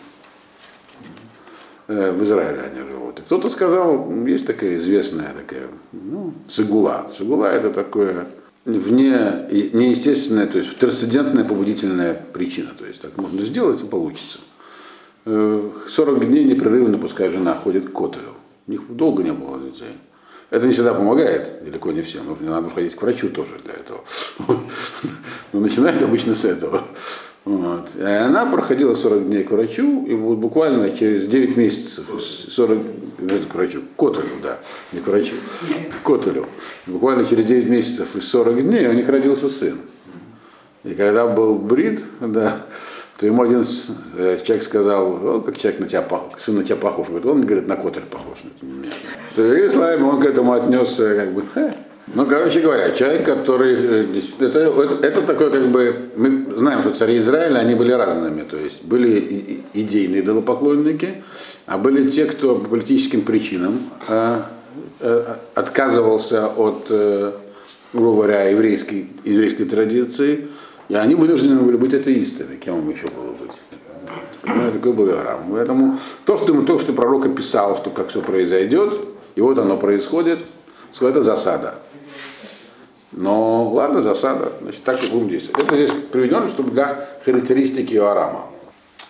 Э, 1.87 2.11
в 2.11 2.25
Израиле 2.25 2.61
они 2.63 2.91
живут. 2.91 3.21
И 3.21 3.23
кто-то 3.23 3.51
сказал, 3.51 4.11
есть 4.27 4.47
такая 4.47 4.79
известная 4.79 5.33
такая, 5.33 5.69
ну, 5.93 6.33
цигула. 6.49 7.11
Цигула 7.17 7.47
это 7.47 7.71
такое 7.71 8.27
вне, 8.65 9.47
неестественная, 9.73 10.47
то 10.47 10.59
есть 10.59 10.77
трансцендентная 10.79 11.45
побудительная 11.45 12.15
причина. 12.33 12.71
То 12.77 12.87
есть 12.87 13.01
так 13.01 13.17
можно 13.17 13.45
сделать 13.45 13.81
и 13.83 13.85
получится. 13.85 14.39
40 15.25 15.87
э, 15.97 16.27
дней 16.27 16.45
непрерывно, 16.45 16.99
пускай 16.99 17.29
жена 17.29 17.55
ходит 17.55 17.89
к 17.89 17.93
котелю. 17.93 18.35
У 18.67 18.71
них 18.71 18.83
долго 18.89 19.23
не 19.23 19.33
было 19.33 19.61
детей. 19.61 19.97
Это 20.53 20.67
не 20.67 20.75
всегда 20.75 20.93
помогает, 20.93 21.65
далеко 21.65 21.93
не 21.93 22.03
всем. 22.03 22.37
Надо 22.41 22.69
ходить 22.69 22.95
к 22.95 23.01
врачу 23.01 23.31
тоже 23.31 23.55
для 23.65 23.73
этого. 23.73 24.05
Но 25.53 25.61
начинает 25.61 26.03
обычно 26.03 26.35
с 26.35 26.45
этого. 26.45 26.83
Вот. 27.47 27.89
И 27.99 28.03
она 28.03 28.45
проходила 28.45 28.95
40 28.95 29.29
дней 29.29 29.45
к 29.45 29.51
врачу, 29.51 30.05
и 30.05 30.15
вот 30.15 30.37
буквально 30.37 30.91
через 30.91 31.27
9 31.27 31.57
месяцев, 31.57 32.05
40, 32.21 32.83
к 33.51 33.55
врачу, 33.55 33.81
к 33.81 33.99
Котелю, 33.99 34.29
да, 34.43 34.59
не 34.93 35.01
к 35.01 35.07
врачу, 35.07 35.37
к 35.99 36.07
Котелю, 36.07 36.47
буквально 36.87 37.25
через 37.25 37.47
9 37.47 37.69
месяцев 37.69 38.15
и 38.15 38.21
40 38.21 38.63
дней 38.63 38.87
у 38.89 38.93
них 38.93 39.09
родился 39.09 39.49
сын. 39.49 39.79
И 40.85 40.93
когда 40.93 41.27
был 41.27 41.55
брит, 41.55 42.05
да, 42.21 42.67
то 43.23 43.27
ему 43.29 43.45
один 43.45 43.65
э, 44.17 44.41
человек 44.43 44.65
сказал, 44.65 45.25
он 45.25 45.43
как 45.43 45.57
человек 45.57 45.79
на 45.79 45.87
тебя 45.87 46.03
похож, 46.03 46.43
сын 46.43 46.57
на 46.57 46.65
тебя 46.65 46.75
похож, 46.75 47.07
говорит, 47.07 47.25
он 47.25 47.43
говорит, 47.43 47.69
на 47.69 47.77
Котель 47.77 48.03
похож. 48.03 48.39
То 49.37 49.45
есть, 49.45 49.77
он 49.77 50.21
к 50.21 50.25
этому 50.25 50.55
отнесся 50.55 51.15
как 51.15 51.33
бы, 51.33 51.45
Хе. 51.55 51.73
Ну, 52.17 52.27
короче 52.27 52.59
говоря, 52.59 52.91
человек, 52.91 53.25
который... 53.25 53.77
Э, 53.79 54.07
это, 54.41 54.59
это, 54.59 55.07
это 55.07 55.23
такой, 55.23 55.53
как 55.53 55.67
бы... 55.67 55.95
Мы 56.17 56.47
знаем, 56.57 56.81
что 56.81 56.91
цари 56.91 57.19
Израиля, 57.19 57.61
они 57.61 57.77
были 57.77 57.93
разными. 57.93 58.43
То 58.43 58.57
есть 58.57 58.83
были 58.83 59.63
идейные 59.73 60.23
идолопоклонники, 60.23 61.23
а 61.67 61.79
были 61.79 62.11
те, 62.11 62.25
кто 62.25 62.57
по 62.57 62.71
политическим 62.71 63.23
причинам 63.23 63.79
а, 64.09 64.49
а, 64.99 65.39
отказывался 65.55 66.49
от, 66.49 66.87
а, 66.91 67.39
грубо 67.93 68.17
говоря, 68.17 68.49
еврейской, 68.49 69.11
еврейской 69.25 69.65
традиции, 69.67 70.49
и 70.89 70.95
они 70.95 71.15
вынуждены 71.15 71.61
были 71.61 71.77
быть 71.77 71.95
атеистами. 71.95 72.57
Кем 72.57 72.81
им 72.81 72.91
еще 72.91 73.07
было 73.09 73.33
быть? 73.33 73.51
Ну, 74.45 74.73
такой 74.73 74.93
был 74.93 75.09
Иорам. 75.09 75.53
Поэтому 75.53 75.99
то, 76.25 76.37
что, 76.37 76.61
то, 76.63 76.79
что 76.79 76.93
пророк 76.93 77.27
описал, 77.27 77.77
что 77.77 77.91
как 77.91 78.09
все 78.09 78.21
произойдет, 78.21 78.99
и 79.35 79.41
вот 79.41 79.59
оно 79.59 79.77
происходит, 79.77 80.41
это 81.01 81.23
засада. 81.23 81.77
Но 83.13 83.71
ладно, 83.71 84.01
засада, 84.01 84.53
значит, 84.61 84.83
так 84.85 85.03
и 85.05 85.07
будем 85.07 85.29
действовать. 85.29 85.67
Это 85.67 85.77
здесь 85.77 85.91
приведено, 86.11 86.49
чтобы 86.49 86.71
для 86.71 87.09
характеристики 87.25 87.95
Иорама. 87.95 88.47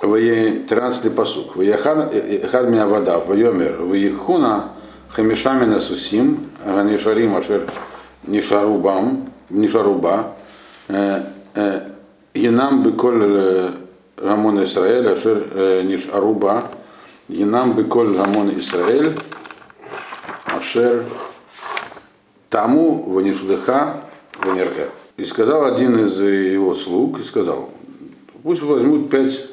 В 0.01 0.11
13 0.17 1.15
посук. 1.15 1.57
В 1.57 1.63
Яхад 1.63 2.13
меня 2.13 2.87
вода, 2.87 3.19
в 3.19 3.33
Йомер, 3.33 3.83
в 3.83 3.95
Ехуна, 3.95 4.73
Хамишамина 5.11 5.79
Сусим, 5.79 6.51
Ганишарим 6.65 7.37
Ашер 7.37 7.71
Нишарубам, 8.27 9.31
Нишаруба, 9.51 10.33
Янам 11.55 12.83
Беколь 12.83 13.73
Гамон 14.17 14.63
Исраэль, 14.65 15.09
Ашер 15.09 15.85
Нишаруба, 15.85 16.65
Янам 17.29 17.75
Беколь 17.75 18.15
Гамон 18.15 18.59
Исраэль, 18.59 19.19
Ашер 20.45 21.05
Тому 22.49 23.03
Ванишудыха 23.11 24.05
Ванерге. 24.39 24.89
И 25.17 25.25
сказал 25.25 25.65
один 25.65 25.99
из 25.99 26.21
его 26.21 26.75
слуг, 26.75 27.21
и 27.21 27.23
сказал, 27.23 27.71
пусть 28.43 28.63
возьмут 28.63 29.11
пять 29.11 29.47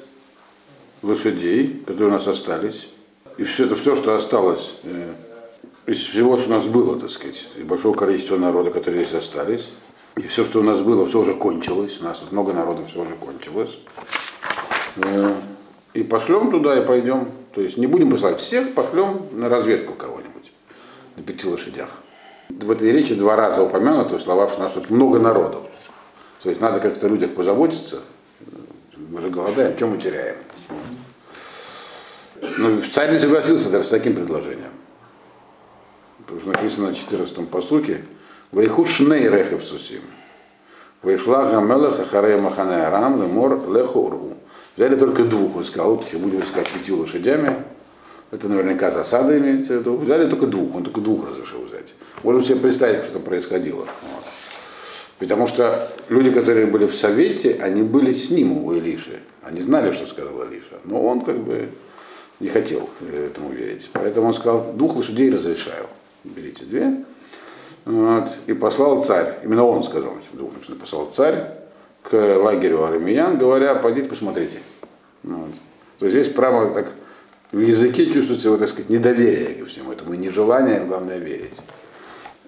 лошадей, 1.02 1.84
которые 1.86 2.10
у 2.10 2.14
нас 2.14 2.28
остались, 2.28 2.90
и 3.38 3.44
все 3.44 3.66
это 3.66 3.76
все, 3.76 3.96
что 3.96 4.16
осталось 4.16 4.76
э, 4.84 5.12
из 5.86 5.98
всего, 6.06 6.38
что 6.38 6.50
у 6.50 6.54
нас 6.54 6.66
было, 6.66 7.00
так 7.00 7.10
сказать, 7.10 7.48
и 7.56 7.64
большого 7.64 7.94
количества 7.94 8.38
народа, 8.38 8.72
которые 8.72 9.06
здесь 9.06 9.16
остались, 9.18 9.70
и 10.24 10.28
все, 10.28 10.44
что 10.44 10.60
у 10.60 10.64
нас 10.64 10.82
было, 10.82 11.06
все 11.06 11.20
уже 11.20 11.34
кончилось, 11.34 12.00
у 12.02 12.04
нас 12.04 12.20
тут 12.20 12.32
много 12.32 12.54
народов, 12.54 12.88
все 12.90 13.02
уже 13.02 13.16
кончилось. 13.16 13.80
Э, 14.98 15.36
и 15.94 16.04
пошлем 16.04 16.52
туда 16.52 16.82
и 16.82 16.86
пойдем. 16.86 17.32
То 17.54 17.62
есть 17.62 17.78
не 17.78 17.88
будем 17.88 18.12
посылать 18.12 18.40
всех, 18.40 18.74
пошлем 18.74 19.28
на 19.32 19.50
разведку 19.50 19.94
кого-нибудь 19.94 20.52
на 21.16 21.24
пяти 21.24 21.48
лошадях 21.48 21.90
в 22.50 22.72
этой 22.72 22.92
речи 22.92 23.16
два 23.16 23.36
раза 23.36 23.62
упомянуты 23.62 24.20
слова, 24.20 24.48
что 24.48 24.60
у 24.60 24.64
нас 24.64 24.74
тут 24.74 24.90
много 24.90 25.20
народу. 25.20 25.64
То 26.42 26.50
есть 26.50 26.62
надо 26.62 26.80
как-то 26.80 27.08
людях 27.08 27.34
позаботиться. 27.34 28.02
Мы 28.96 29.22
же 29.22 29.30
голодаем, 29.30 29.78
чем 29.78 29.92
мы 29.92 29.98
теряем? 29.98 30.38
Но 32.42 32.70
ну, 32.70 32.82
царь 32.82 33.12
не 33.12 33.20
согласился 33.20 33.70
даже 33.70 33.86
с 33.86 33.90
таким 33.90 34.16
предложением. 34.16 34.72
Потому 36.20 36.40
что 36.40 36.50
написано 36.52 36.90
на 36.90 36.92
14-м 36.92 37.48
посуке, 37.48 38.04
Вайху 38.52 38.84
шней 38.84 39.30
рехев 39.30 39.64
сусим. 39.64 40.02
Вайшла 41.02 41.46
гамелах 41.46 42.00
ахарея 42.00 42.40
махане 42.40 42.84
арам 42.84 43.22
лемор 43.22 43.62
леху 43.72 44.00
уру. 44.00 44.34
Взяли 44.76 44.96
только 44.96 45.24
двух, 45.24 45.58
он 45.58 45.66
сказал, 45.66 45.96
вот 45.96 46.06
будем 46.14 46.42
искать 46.42 46.70
пятью 46.70 46.98
лошадями, 46.98 47.64
это 48.32 48.48
наверняка 48.48 48.92
засада 48.92 49.38
имеется 49.38 49.74
в 49.74 49.80
виду. 49.80 49.98
Взяли 49.98 50.30
только 50.30 50.48
двух, 50.48 50.76
он 50.76 50.84
только 50.84 51.02
двух 51.02 51.28
разрешил 51.28 51.64
взять. 51.64 51.96
Можем 52.24 52.44
себе 52.44 52.56
представить, 52.58 53.04
что 53.04 53.14
там 53.14 53.24
происходило. 53.24 53.80
Вот. 53.80 54.24
Потому 55.18 55.48
что 55.48 55.92
люди, 56.10 56.32
которые 56.32 56.66
были 56.68 56.86
в 56.86 56.96
Совете, 56.96 57.60
они 57.62 57.82
были 57.84 58.12
с 58.12 58.30
ним 58.30 58.66
у 58.66 58.74
Илиши. 58.74 59.20
Они 59.42 59.62
знали, 59.62 59.92
что 59.92 60.06
сказал 60.06 60.44
Илиша. 60.44 60.80
Но 60.86 61.04
он 61.06 61.22
как 61.22 61.38
бы 61.40 61.70
не 62.40 62.48
хотел 62.48 62.90
этому 63.12 63.50
верить. 63.50 63.90
Поэтому 63.94 64.28
он 64.28 64.34
сказал, 64.34 64.74
двух 64.76 64.96
лошадей 64.96 65.30
разрешаю. 65.32 65.88
Берите 66.24 66.66
две. 66.66 67.04
Вот. 67.90 68.28
И 68.46 68.54
послал 68.54 69.02
царь, 69.02 69.40
именно 69.44 69.66
он 69.66 69.84
сказал, 69.84 70.14
двух 70.34 70.52
послал 70.80 71.08
царь 71.08 71.54
к 72.04 72.14
лагерю 72.14 72.84
армян, 72.84 73.40
говоря, 73.40 73.74
пойдите 73.74 74.08
посмотрите. 74.08 74.60
Вот. 75.24 75.50
То 75.98 76.06
есть 76.06 76.16
здесь 76.16 76.30
право 76.30 76.72
так 76.72 76.86
в 77.52 77.60
языке 77.60 78.06
чувствуется, 78.14 78.52
вот, 78.52 78.60
так 78.60 78.70
сказать, 78.70 78.90
недоверие 78.90 79.56
ко 79.56 79.66
всему 79.66 79.92
этому, 79.92 80.14
и 80.14 80.18
нежелание, 80.18 80.82
а 80.82 80.86
главное, 80.86 81.18
верить. 81.18 81.56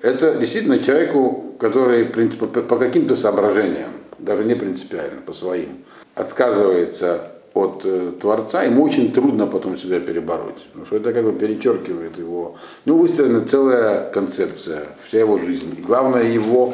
Это 0.04 0.36
действительно 0.36 0.77
человеку, 0.77 1.56
который 1.60 2.06
по 2.06 2.77
каким-то 2.77 3.15
соображениям, 3.15 3.89
даже 4.19 4.43
не 4.43 4.54
принципиально, 4.54 5.21
по 5.21 5.34
своим, 5.34 5.80
отказывается 6.13 7.32
от 7.53 7.81
э, 7.83 8.13
Творца, 8.19 8.63
ему 8.63 8.83
очень 8.83 9.11
трудно 9.11 9.47
потом 9.47 9.77
себя 9.77 9.99
перебороть. 9.99 10.63
Потому 10.67 10.85
что 10.85 10.95
это 10.97 11.13
как 11.13 11.25
бы 11.25 11.33
перечеркивает 11.33 12.17
его. 12.17 12.55
Ну, 12.85 12.97
выстроена 12.97 13.45
целая 13.45 14.09
концепция, 14.11 14.87
вся 15.03 15.19
его 15.19 15.37
жизнь. 15.37 15.75
И 15.77 15.81
главное, 15.81 16.23
его 16.23 16.73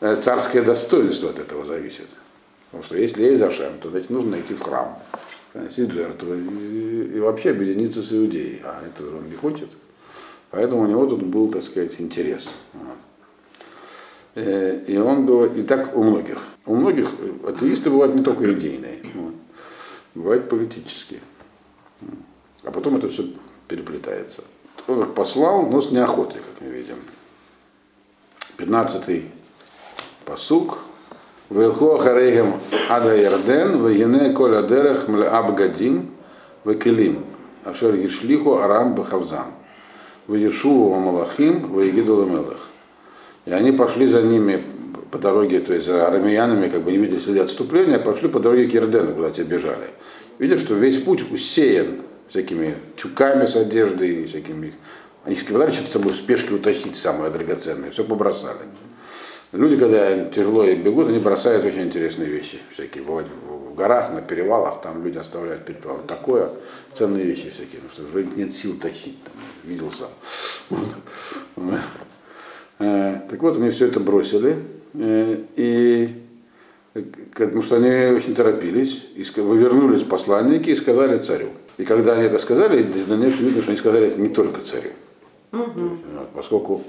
э, 0.00 0.16
царское 0.22 0.62
достоинство 0.62 1.30
от 1.30 1.38
этого 1.38 1.66
зависит. 1.66 2.08
Потому 2.70 2.84
что 2.84 2.96
если 2.96 3.24
есть 3.24 3.38
Зашем, 3.38 3.72
то 3.80 3.90
значит, 3.90 4.10
нужно 4.10 4.36
идти 4.40 4.54
в 4.54 4.62
храм 4.62 4.98
приносить 5.52 5.90
жертвы 5.90 6.38
и, 6.38 7.16
и 7.16 7.20
вообще 7.20 7.50
объединиться 7.50 8.02
с 8.02 8.12
иудеей. 8.12 8.60
А 8.64 8.82
это 8.86 9.04
он 9.04 9.28
не 9.28 9.36
хочет. 9.36 9.68
Поэтому 10.50 10.82
у 10.82 10.86
него 10.86 11.06
тут 11.06 11.22
был, 11.22 11.48
так 11.48 11.62
сказать, 11.62 11.96
интерес. 11.98 12.50
Э, 14.34 14.80
и 14.86 14.96
он 14.96 15.26
был, 15.26 15.44
и 15.44 15.62
так 15.62 15.96
у 15.96 16.02
многих. 16.02 16.38
У 16.64 16.74
многих 16.74 17.08
атеисты 17.46 17.90
бывают 17.90 18.14
не 18.14 18.22
только 18.22 18.52
идейные, 18.52 19.00
бывают 20.16 20.48
политические. 20.48 21.20
А 22.64 22.70
потом 22.70 22.96
это 22.96 23.08
все 23.08 23.24
переплетается. 23.68 24.42
Он 24.88 25.02
их 25.02 25.14
послал, 25.14 25.66
но 25.66 25.80
с 25.80 25.90
неохотой, 25.90 26.40
как 26.40 26.60
мы 26.60 26.68
видим. 26.68 26.96
15-й 28.58 29.30
посук. 30.24 30.78
Вилху 31.48 31.92
Ахарейгем 31.92 32.54
Ада 32.88 33.14
Ярден, 33.14 33.86
Вегене 33.86 34.32
Коля 34.32 34.62
Дерех 34.62 35.06
Млеаб 35.06 35.54
Гадим, 35.54 36.10
Векелим, 36.64 37.24
Ашер 37.64 37.94
Ешлиху 37.94 38.54
Арам 38.54 38.96
Бахавзан, 38.96 39.52
Веешу 40.26 40.92
Малахим, 40.94 41.78
Вегиду 41.78 42.26
Мелех. 42.26 42.66
И 43.44 43.52
они 43.52 43.70
пошли 43.70 44.08
за 44.08 44.22
ними 44.22 44.60
по 45.10 45.18
дороге, 45.18 45.60
то 45.60 45.72
есть 45.72 45.86
за 45.86 46.06
арамеянами, 46.06 46.68
как 46.68 46.82
бы 46.82 46.90
не 46.90 46.98
видели 46.98 47.18
следы 47.18 47.40
отступления, 47.40 47.98
пошли 47.98 48.28
по 48.28 48.40
дороге 48.40 48.68
к 48.68 48.74
Ердену, 48.74 49.14
куда 49.14 49.30
те 49.30 49.42
бежали. 49.42 49.88
Видят, 50.38 50.60
что 50.60 50.74
весь 50.74 50.98
путь 50.98 51.30
усеян 51.30 52.02
всякими 52.28 52.76
тюками 52.96 53.46
с 53.46 53.56
одеждой, 53.56 54.26
всякими... 54.26 54.74
Они 55.24 55.34
пытались 55.36 55.74
что-то 55.74 55.90
с 55.90 55.92
собой 55.92 56.12
в 56.12 56.16
спешке 56.16 56.54
утащить 56.54 56.96
самое 56.96 57.30
драгоценное, 57.30 57.90
все 57.90 58.04
побросали. 58.04 58.58
Люди, 59.52 59.76
когда 59.76 60.24
тяжело 60.26 60.64
и 60.64 60.74
бегут, 60.74 61.08
они 61.08 61.18
бросают 61.18 61.64
очень 61.64 61.82
интересные 61.82 62.28
вещи. 62.28 62.58
Всякие 62.72 63.02
бывают 63.04 63.28
в 63.48 63.74
горах, 63.74 64.12
на 64.12 64.20
перевалах, 64.20 64.80
там 64.82 65.04
люди 65.04 65.18
оставляют 65.18 65.64
перед 65.64 65.80
перевалом. 65.80 66.06
Такое, 66.06 66.50
ценные 66.92 67.24
вещи 67.24 67.50
всякие, 67.50 67.80
потому 67.80 67.92
что 67.92 68.02
уже 68.04 68.26
нет 68.36 68.52
сил 68.52 68.76
тащить, 68.78 69.22
там, 69.22 69.32
видел 69.64 69.90
сам. 69.92 70.08
Вот. 71.56 71.78
Э, 72.78 73.20
так 73.30 73.40
вот, 73.40 73.56
они 73.56 73.70
все 73.70 73.86
это 73.86 74.00
бросили, 74.00 74.58
и 74.98 76.22
потому 77.32 77.62
что 77.62 77.76
они 77.76 78.16
очень 78.16 78.34
торопились, 78.34 79.06
и 79.14 79.22
вывернулись 79.40 80.02
посланники 80.02 80.70
и 80.70 80.74
сказали 80.74 81.18
царю. 81.18 81.50
И 81.76 81.84
когда 81.84 82.14
они 82.14 82.24
это 82.24 82.38
сказали, 82.38 82.82
из 82.82 83.04
дальнейшего 83.04 83.44
видно, 83.44 83.62
что 83.62 83.70
они 83.70 83.78
сказали 83.78 84.08
это 84.08 84.20
не 84.20 84.30
только 84.30 84.62
царю. 84.62 84.90
Угу. 85.52 85.88
Вот, 86.14 86.28
поскольку 86.34 86.82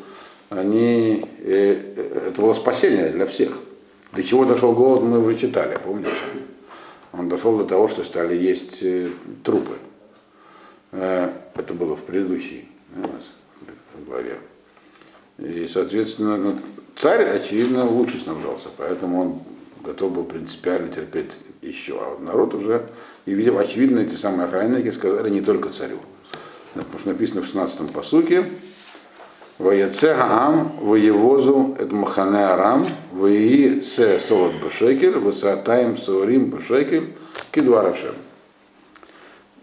они, 0.49 1.25
э, 1.39 2.29
это 2.29 2.41
было 2.41 2.53
спасение 2.53 3.09
для 3.09 3.25
всех. 3.25 3.57
До 4.13 4.23
чего 4.23 4.45
дошел 4.45 4.73
голод, 4.73 5.03
мы 5.03 5.19
уже 5.19 5.37
читали, 5.37 5.77
помните? 5.83 6.11
Он 7.11 7.27
дошел 7.27 7.57
до 7.57 7.65
того, 7.65 7.87
что 7.87 8.03
стали 8.03 8.35
есть 8.35 8.81
э, 8.83 9.09
трупы. 9.43 9.73
Э, 10.93 11.31
это 11.55 11.73
было 11.73 11.97
в 11.97 12.01
предыдущей 12.01 12.69
главе. 14.05 14.37
И, 15.39 15.67
соответственно, 15.71 16.37
ну, 16.37 16.55
царь, 16.95 17.23
очевидно, 17.23 17.85
лучше 17.85 18.19
снабжался, 18.19 18.69
поэтому 18.75 19.21
он 19.21 19.39
готов 19.83 20.11
был 20.11 20.23
принципиально 20.23 20.87
терпеть 20.87 21.33
еще. 21.61 21.99
А 21.99 22.17
народ 22.19 22.55
уже, 22.55 22.87
и, 23.25 23.33
видимо, 23.33 23.61
очевидно, 23.61 23.99
эти 23.99 24.15
самые 24.15 24.45
охранники 24.45 24.89
сказали 24.91 25.29
не 25.29 25.41
только 25.41 25.69
царю. 25.69 25.99
Потому 26.73 26.99
что 26.99 27.09
написано 27.09 27.41
в 27.41 27.53
16-м 27.53 27.89
посуке, 27.89 28.49
Ваяцега 29.57 30.23
Ам, 30.23 30.77
Воевозу 30.81 31.75
Эд 31.79 31.91
Махане 31.91 32.45
Арам, 32.45 32.85
Ваи 33.11 33.81
Се 33.81 34.19
Солод 34.19 34.53
Бешекель, 34.63 35.17
Васатаем 35.17 35.97
Саурим 35.97 36.51
Бешекель, 36.51 37.15
Кидварашем. 37.51 38.13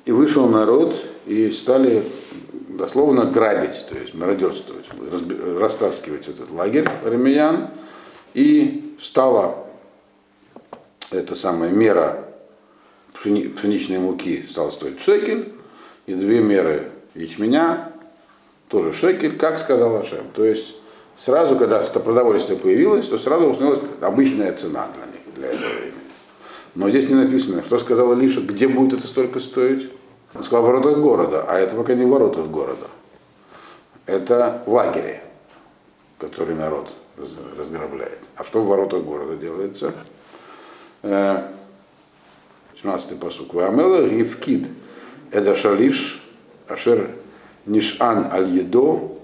И 0.04 0.12
вышел 0.12 0.48
народ, 0.48 0.96
и 1.26 1.50
стали 1.50 2.02
дословно 2.76 3.24
грабить, 3.24 3.86
то 3.88 3.96
есть 3.96 4.14
мародерствовать, 4.14 4.86
растаскивать 5.58 6.28
этот 6.28 6.50
лагерь 6.50 6.88
рамеян, 7.04 7.70
и 8.34 8.96
стала 9.00 9.66
эта 11.10 11.34
самая 11.34 11.70
мера 11.70 12.24
пшеничной 13.12 13.98
муки 13.98 14.46
стала 14.48 14.70
стоить 14.70 15.00
шекель, 15.00 15.52
и 16.06 16.14
две 16.14 16.40
меры 16.40 16.90
ячменя 17.14 17.92
тоже 18.68 18.92
шекель, 18.92 19.36
как 19.36 19.58
сказал 19.58 19.96
Ашем. 19.96 20.26
То 20.34 20.44
есть 20.44 20.74
сразу, 21.16 21.56
когда 21.56 21.80
это 21.80 22.00
продовольствие 22.00 22.58
появилось, 22.58 23.06
то 23.06 23.18
сразу 23.18 23.46
установилась 23.46 23.82
обычная 24.00 24.52
цена 24.52 24.88
для 24.94 25.06
них, 25.06 25.34
для 25.36 25.46
этого 25.48 25.78
времени. 25.78 25.94
Но 26.74 26.90
здесь 26.90 27.08
не 27.08 27.14
написано, 27.14 27.62
что 27.62 27.78
сказал 27.78 28.12
Илиша, 28.12 28.40
где 28.40 28.66
будет 28.66 28.98
это 28.98 29.06
столько 29.06 29.38
стоить. 29.38 29.88
Он 30.34 30.42
сказал 30.42 30.62
в 30.62 30.66
воротах 30.66 30.98
города, 30.98 31.44
а 31.48 31.58
это 31.58 31.76
пока 31.76 31.94
не 31.94 32.04
в 32.04 32.08
воротах 32.08 32.46
города. 32.46 32.88
Это 34.06 34.62
в 34.66 34.72
лагере, 34.72 35.22
который 36.18 36.56
народ 36.56 36.92
разграбляет. 37.56 38.18
А 38.36 38.44
что 38.44 38.60
в 38.60 38.66
воротах 38.66 39.02
города 39.02 39.36
делается? 39.36 39.92
17-й 41.02 43.16
посук. 43.16 43.54
Вамела 43.54 44.08
гифкид 44.08 44.68
эда 45.30 45.54
шалиш 45.54 46.22
ашер 46.68 47.10
нишан 47.66 48.26
аль 48.32 48.50
едо 48.50 49.18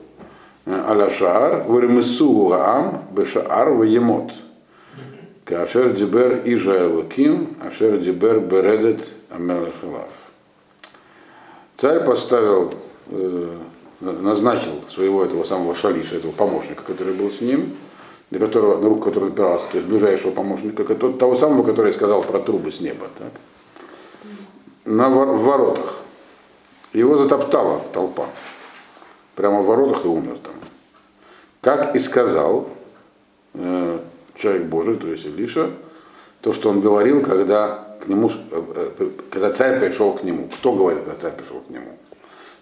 аля 0.67 1.11
шаар 1.11 1.65
вельмесу 1.69 2.47
гаам 2.47 3.03
бешаар 3.11 3.71
ваемот. 3.71 4.33
Кашер 5.45 5.93
дибер 5.93 6.43
ижа 6.45 6.87
элоким, 6.87 7.57
ашер 7.61 7.99
дибер 7.99 8.41
бередет 8.41 9.09
амелехалав. 9.31 10.09
Царь 11.81 12.05
поставил, 12.05 12.75
э, 13.07 13.57
назначил 14.01 14.85
своего 14.91 15.25
этого 15.25 15.45
самого 15.45 15.75
шалиша, 15.75 16.17
этого 16.17 16.33
помощника, 16.33 16.83
который 16.83 17.15
был 17.15 17.31
с 17.31 17.41
ним, 17.41 17.75
на, 18.31 18.39
которого, 18.39 18.79
на 18.83 18.87
руку 18.87 19.05
которого 19.05 19.31
опирался, 19.31 19.67
то 19.69 19.79
есть 19.79 19.87
ближайшего 19.87 20.31
помощника, 20.31 20.85
того 20.85 21.35
самого, 21.35 21.63
который 21.63 21.95
сказал 21.95 22.21
про 22.23 22.39
трубы 22.39 22.71
с 22.71 22.83
неба, 22.83 23.07
так? 23.19 23.33
на 24.85 25.09
в 25.09 25.43
воротах. 25.43 25.97
Его 26.93 27.17
затоптала 27.17 27.81
толпа. 27.95 28.27
Прямо 29.35 29.63
в 29.63 29.67
воротах 29.67 30.05
и 30.05 30.09
умер 30.09 30.37
там. 30.43 30.53
Как 31.63 31.97
и 31.97 31.99
сказал 31.99 32.69
э, 33.55 33.99
человек 34.35 34.65
Божий, 34.65 34.97
то 34.97 35.09
есть 35.09 35.25
Илиша, 35.25 35.71
то, 36.43 36.53
что 36.53 36.69
он 36.69 36.83
говорил, 36.83 37.23
когда, 37.23 37.90
к 38.01 38.09
нему, 38.09 38.31
э, 38.31 38.93
э 38.99 39.11
когда 39.31 39.53
царь 39.53 39.79
пришел 39.81 40.13
к 40.13 40.23
нему. 40.23 40.49
Кто 40.49 40.73
говорит, 40.73 41.05
когда 41.05 41.21
царь 41.21 41.37
пришел 41.37 41.61
к 41.61 41.71
нему? 41.71 41.99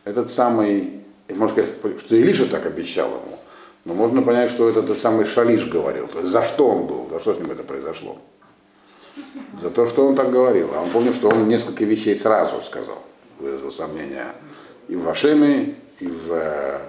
Этот 0.05 0.31
самый, 0.33 1.01
можно 1.29 1.49
сказать, 1.49 2.01
что 2.01 2.17
Илиша 2.17 2.47
так 2.47 2.67
обещал 2.67 3.09
ему. 3.09 3.39
Но 3.85 3.95
можно 3.95 4.23
понять, 4.23 4.51
что 4.51 4.69
это 4.69 4.83
тот 4.83 4.99
самый 4.99 5.25
Шалиш 5.25 5.67
говорил. 5.67 6.09
То 6.09 6.21
есть 6.21 6.31
за 6.31 6.43
что 6.43 6.69
он 6.69 6.87
был, 6.87 7.09
за 7.11 7.21
что 7.21 7.35
с 7.35 7.39
ним 7.39 7.51
это 7.51 7.63
произошло. 7.63 8.19
За 9.63 9.71
то, 9.71 9.87
что 9.87 10.07
он 10.07 10.15
так 10.15 10.31
говорил. 10.31 10.71
А 10.75 10.83
он 10.83 10.91
помнит, 10.91 11.15
что 11.15 11.29
он 11.29 11.49
несколько 11.49 11.85
вещей 11.85 12.15
сразу 12.17 12.61
сказал. 12.63 13.03
Выразил 13.39 13.71
сомнения 13.71 14.35
и 14.89 14.97
в 14.97 15.05
Вашеме, 15.05 15.77
и 16.01 16.07
в 16.07 16.33
э, 16.33 16.81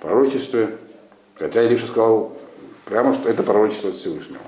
пророчестве. 0.00 0.76
Хотя 1.34 1.62
Илиша 1.62 1.86
сказал 1.86 2.36
прямо, 2.84 3.12
что 3.12 3.28
это 3.28 3.42
пророчество 3.42 3.90
от 3.90 3.96
Всевышнего. 3.96 4.40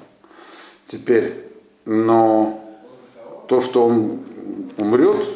Теперь, 0.87 1.45
но 1.85 2.60
то, 3.51 3.61
что 3.61 3.85
он 3.85 4.21
умрет, 4.77 5.27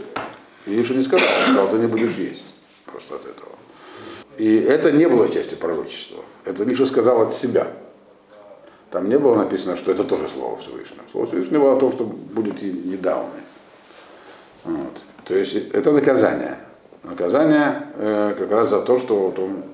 Илиша 0.67 0.95
не 0.95 1.03
сказал. 1.03 1.27
Он 1.27 1.53
сказал, 1.53 1.69
ты 1.69 1.79
не 1.79 1.89
будешь 1.89 2.15
есть 2.15 2.45
просто 2.87 3.17
от 3.17 3.23
этого. 3.23 3.51
И 4.37 4.57
это 4.57 4.93
не 4.93 5.09
было 5.09 5.29
частью 5.29 5.59
пророчества. 5.59 6.23
Это 6.45 6.65
Миша 6.65 6.87
сказал 6.87 7.23
от 7.23 7.35
себя. 7.35 7.67
Там 8.93 9.09
не 9.09 9.19
было 9.19 9.35
написано, 9.35 9.75
что 9.75 9.91
это 9.91 10.05
тоже 10.05 10.29
слово 10.29 10.57
Всевышнего. 10.59 11.03
Слово 11.11 11.27
Всевышнего 11.27 11.77
о 11.77 11.81
том, 11.81 11.91
что 11.91 12.05
будет 12.05 12.63
недавно. 12.63 13.33
Вот. 14.63 15.03
То 15.25 15.35
есть 15.35 15.57
это 15.73 15.91
наказание. 15.91 16.59
Наказание 17.03 17.83
э, 17.97 18.37
как 18.39 18.49
раз 18.49 18.71
за 18.71 18.81
то, 18.81 19.01
что 19.01 19.19
вот 19.19 19.41
он 19.41 19.65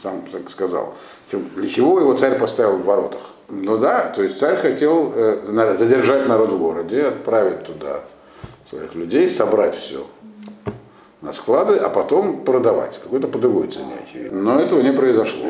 сам 0.00 0.24
сказал. 0.48 0.94
Для 1.30 1.68
чего 1.68 2.00
его 2.00 2.14
царь 2.14 2.38
поставил 2.38 2.76
в 2.76 2.84
воротах? 2.84 3.22
Ну 3.48 3.78
да, 3.78 4.08
то 4.08 4.22
есть 4.22 4.38
царь 4.38 4.56
хотел 4.56 5.12
э, 5.14 5.74
задержать 5.76 6.28
народ 6.28 6.52
в 6.52 6.58
городе, 6.58 7.02
отправить 7.02 7.64
туда 7.64 8.00
своих 8.68 8.94
людей, 8.94 9.28
собрать 9.28 9.76
все, 9.76 10.06
на 11.20 11.32
склады, 11.32 11.76
а 11.76 11.88
потом 11.88 12.44
продавать 12.44 12.98
какой-то 13.02 13.28
по 13.28 13.38
другой 13.38 13.68
цене. 13.68 14.30
Но 14.30 14.60
этого 14.60 14.80
не 14.80 14.92
произошло. 14.92 15.46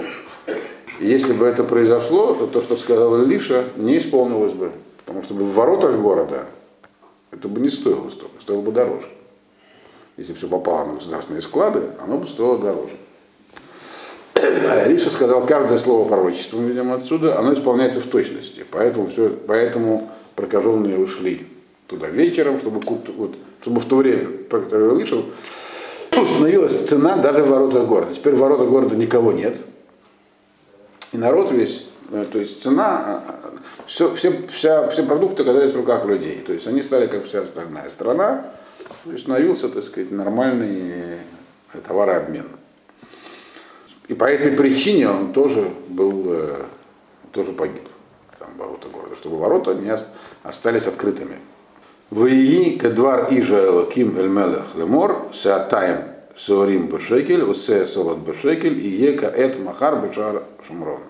Если 1.01 1.33
бы 1.33 1.47
это 1.47 1.65
произошло, 1.65 2.35
то 2.35 2.47
то, 2.47 2.61
что 2.61 2.77
сказал 2.77 3.23
Илиша, 3.23 3.65
не 3.77 3.99
исполнилось 3.99 4.53
бы. 4.53 4.73
Потому 5.05 5.23
что 5.23 5.35
в 5.35 5.55
воротах 5.55 5.97
города 5.97 6.47
это 7.31 7.49
бы 7.49 7.61
не 7.61 7.71
стоило 7.71 8.09
столько, 8.09 8.41
стоило 8.41 8.61
бы 8.61 8.73
дороже. 8.73 9.09
Если 10.17 10.35
все 10.35 10.47
попало 10.47 10.87
на 10.87 10.95
государственные 10.95 11.43
склады, 11.43 11.83
оно 12.03 12.19
бы 12.19 12.27
стоило 12.27 12.59
дороже. 12.59 12.97
А 14.69 14.87
Илиша 14.87 15.11
сказал, 15.11 15.47
каждое 15.47 15.79
слово 15.79 16.09
пророчества, 16.09 16.59
мы 16.59 16.69
видим 16.69 16.93
отсюда, 16.93 17.39
оно 17.39 17.53
исполняется 17.53 18.01
в 18.01 18.07
точности. 18.07 18.65
Поэтому, 18.71 19.07
все, 19.07 19.31
поэтому 19.31 20.11
прокаженные 20.35 20.99
ушли 20.99 21.47
туда 21.87 22.09
вечером, 22.09 22.59
чтобы, 22.59 22.81
вот, 23.17 23.37
чтобы 23.61 23.81
в 23.81 23.85
то 23.85 23.97
время, 23.97 24.29
про 24.49 24.61
которое 24.61 24.91
вышел, 24.91 25.25
установилась 26.17 26.87
цена 26.87 27.17
даже 27.17 27.43
в 27.43 27.49
воротах 27.49 27.87
города. 27.87 28.15
Теперь 28.15 28.35
в 28.35 28.39
воротах 28.39 28.69
города 28.69 28.97
никого 28.97 29.33
нет. 29.33 29.59
И 31.13 31.19
народ 31.19 31.51
весь, 31.51 31.87
э, 32.11 32.25
то 32.31 32.39
есть 32.39 32.63
цена, 32.63 33.23
все, 33.87 34.15
все, 34.15 34.43
вся, 34.49 34.89
все 34.89 35.03
продукты 35.03 35.43
оказались 35.43 35.73
в 35.73 35.77
руках 35.77 36.05
людей. 36.07 36.43
То 36.47 36.53
есть 36.53 36.67
они 36.67 36.83
стали 36.83 37.07
как 37.07 37.25
вся 37.25 37.43
остальная 37.43 37.91
страна, 37.91 38.47
и 39.05 39.11
установился, 39.11 39.69
так 39.69 39.85
сказать, 39.85 40.11
нормальный 40.11 41.19
товарообмен. 41.87 42.47
И 44.09 44.15
по 44.15 44.25
этой 44.25 44.53
причине 44.53 45.09
он 45.09 45.33
тоже 45.33 45.71
был, 45.89 46.25
э, 46.27 46.65
тоже 47.33 47.53
погиб. 47.53 47.89
Там 48.39 48.49
ворота 48.59 48.89
города, 48.89 49.15
чтобы 49.17 49.39
ворота 49.39 49.75
не 49.75 49.97
остались 50.43 50.87
открытыми. 50.87 51.39
Вии 52.11 52.79
кедвар 52.79 53.29
ижа 53.31 53.87
ким 53.87 54.19
эльмелех 54.19 54.75
лемор 54.75 55.29
сеатаем 55.33 55.99
сеорим 56.37 56.89
бешекель, 56.89 57.43
усе 57.43 57.87
солод 57.87 58.19
бешекель 58.19 58.79
и 58.79 58.89
ека 58.89 59.27
эт 59.27 59.59
махар 59.59 59.97
бешар 60.05 60.43
шумрон. 60.67 61.01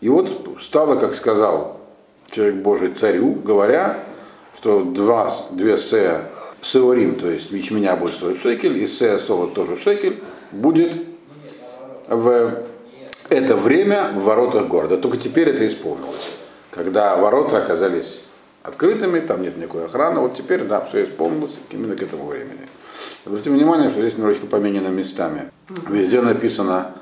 И 0.00 0.08
вот 0.08 0.58
стало, 0.60 0.96
как 0.96 1.14
сказал 1.14 1.80
человек 2.30 2.56
Божий 2.56 2.90
царю, 2.90 3.34
говоря, 3.34 3.98
что 4.56 4.82
два, 4.82 5.30
две 5.52 5.76
се 5.76 6.22
сеорим, 6.60 7.16
то 7.16 7.28
есть 7.28 7.50
ячменя 7.50 7.96
будет 7.96 8.14
стоить 8.14 8.40
шекель, 8.40 8.78
и 8.78 8.86
се 8.86 9.18
солод 9.18 9.54
тоже 9.54 9.76
шекель, 9.76 10.22
будет 10.50 10.96
в 12.08 12.62
это 13.30 13.56
время 13.56 14.10
в 14.14 14.22
воротах 14.22 14.66
города. 14.68 14.96
Только 14.96 15.18
теперь 15.18 15.50
это 15.50 15.66
исполнилось. 15.66 16.30
Когда 16.70 17.16
ворота 17.16 17.58
оказались 17.58 18.22
открытыми, 18.62 19.20
там 19.20 19.42
нет 19.42 19.56
никакой 19.56 19.84
охраны, 19.84 20.20
вот 20.20 20.34
теперь, 20.34 20.64
да, 20.64 20.80
все 20.80 21.04
исполнилось 21.04 21.58
именно 21.70 21.96
к 21.96 22.02
этому 22.02 22.26
времени. 22.26 22.68
Обратите 23.24 23.50
внимание, 23.50 23.90
что 23.90 24.00
здесь 24.00 24.16
немножечко 24.16 24.46
поменено 24.46 24.88
местами. 24.88 25.50
Везде 25.88 26.20
написано, 26.20 26.92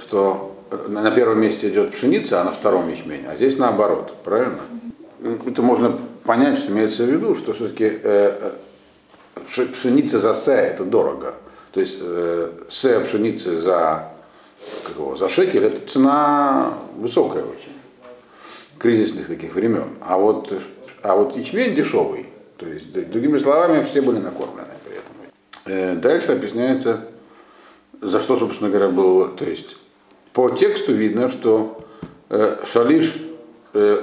что 0.00 0.56
на 0.88 1.10
первом 1.10 1.40
месте 1.40 1.68
идет 1.68 1.92
пшеница, 1.92 2.40
а 2.40 2.44
на 2.44 2.52
втором 2.52 2.88
ячмень, 2.88 3.26
а 3.26 3.36
здесь 3.36 3.58
наоборот, 3.58 4.14
правильно? 4.24 4.60
Это 5.46 5.62
можно 5.62 5.98
понять, 6.24 6.58
что 6.58 6.72
имеется 6.72 7.04
в 7.04 7.06
виду, 7.06 7.34
что 7.34 7.52
все-таки 7.52 7.84
э, 7.84 8.00
э 8.02 8.50
пшеница 9.72 10.18
за 10.18 10.34
се 10.34 10.52
это 10.52 10.84
дорого. 10.84 11.34
То 11.72 11.80
есть 11.80 11.98
э, 12.00 12.50
се 12.68 13.00
пшеницы 13.00 13.56
за 13.56 14.11
как 14.84 14.96
его, 14.96 15.16
за 15.16 15.28
шекель, 15.28 15.64
это 15.64 15.86
цена 15.86 16.78
высокая 16.96 17.44
очень, 17.44 17.72
кризисных 18.78 19.28
таких 19.28 19.54
времен. 19.54 19.96
А 20.00 20.16
вот, 20.16 20.52
а 21.02 21.16
вот 21.16 21.36
ячмень 21.36 21.74
дешевый. 21.74 22.26
То 22.58 22.66
есть, 22.66 22.92
другими 22.92 23.38
словами, 23.38 23.82
все 23.82 24.02
были 24.02 24.18
накормлены 24.18 24.68
при 24.84 24.94
этом. 24.94 25.14
Э, 25.66 25.94
дальше 25.96 26.32
объясняется, 26.32 27.08
за 28.00 28.20
что, 28.20 28.36
собственно 28.36 28.70
говоря, 28.70 28.88
был, 28.88 29.28
то 29.28 29.44
есть, 29.44 29.76
по 30.32 30.50
тексту 30.50 30.92
видно, 30.92 31.28
что 31.28 31.84
э, 32.30 32.64
Шалиш 32.64 33.16
э, 33.74 34.02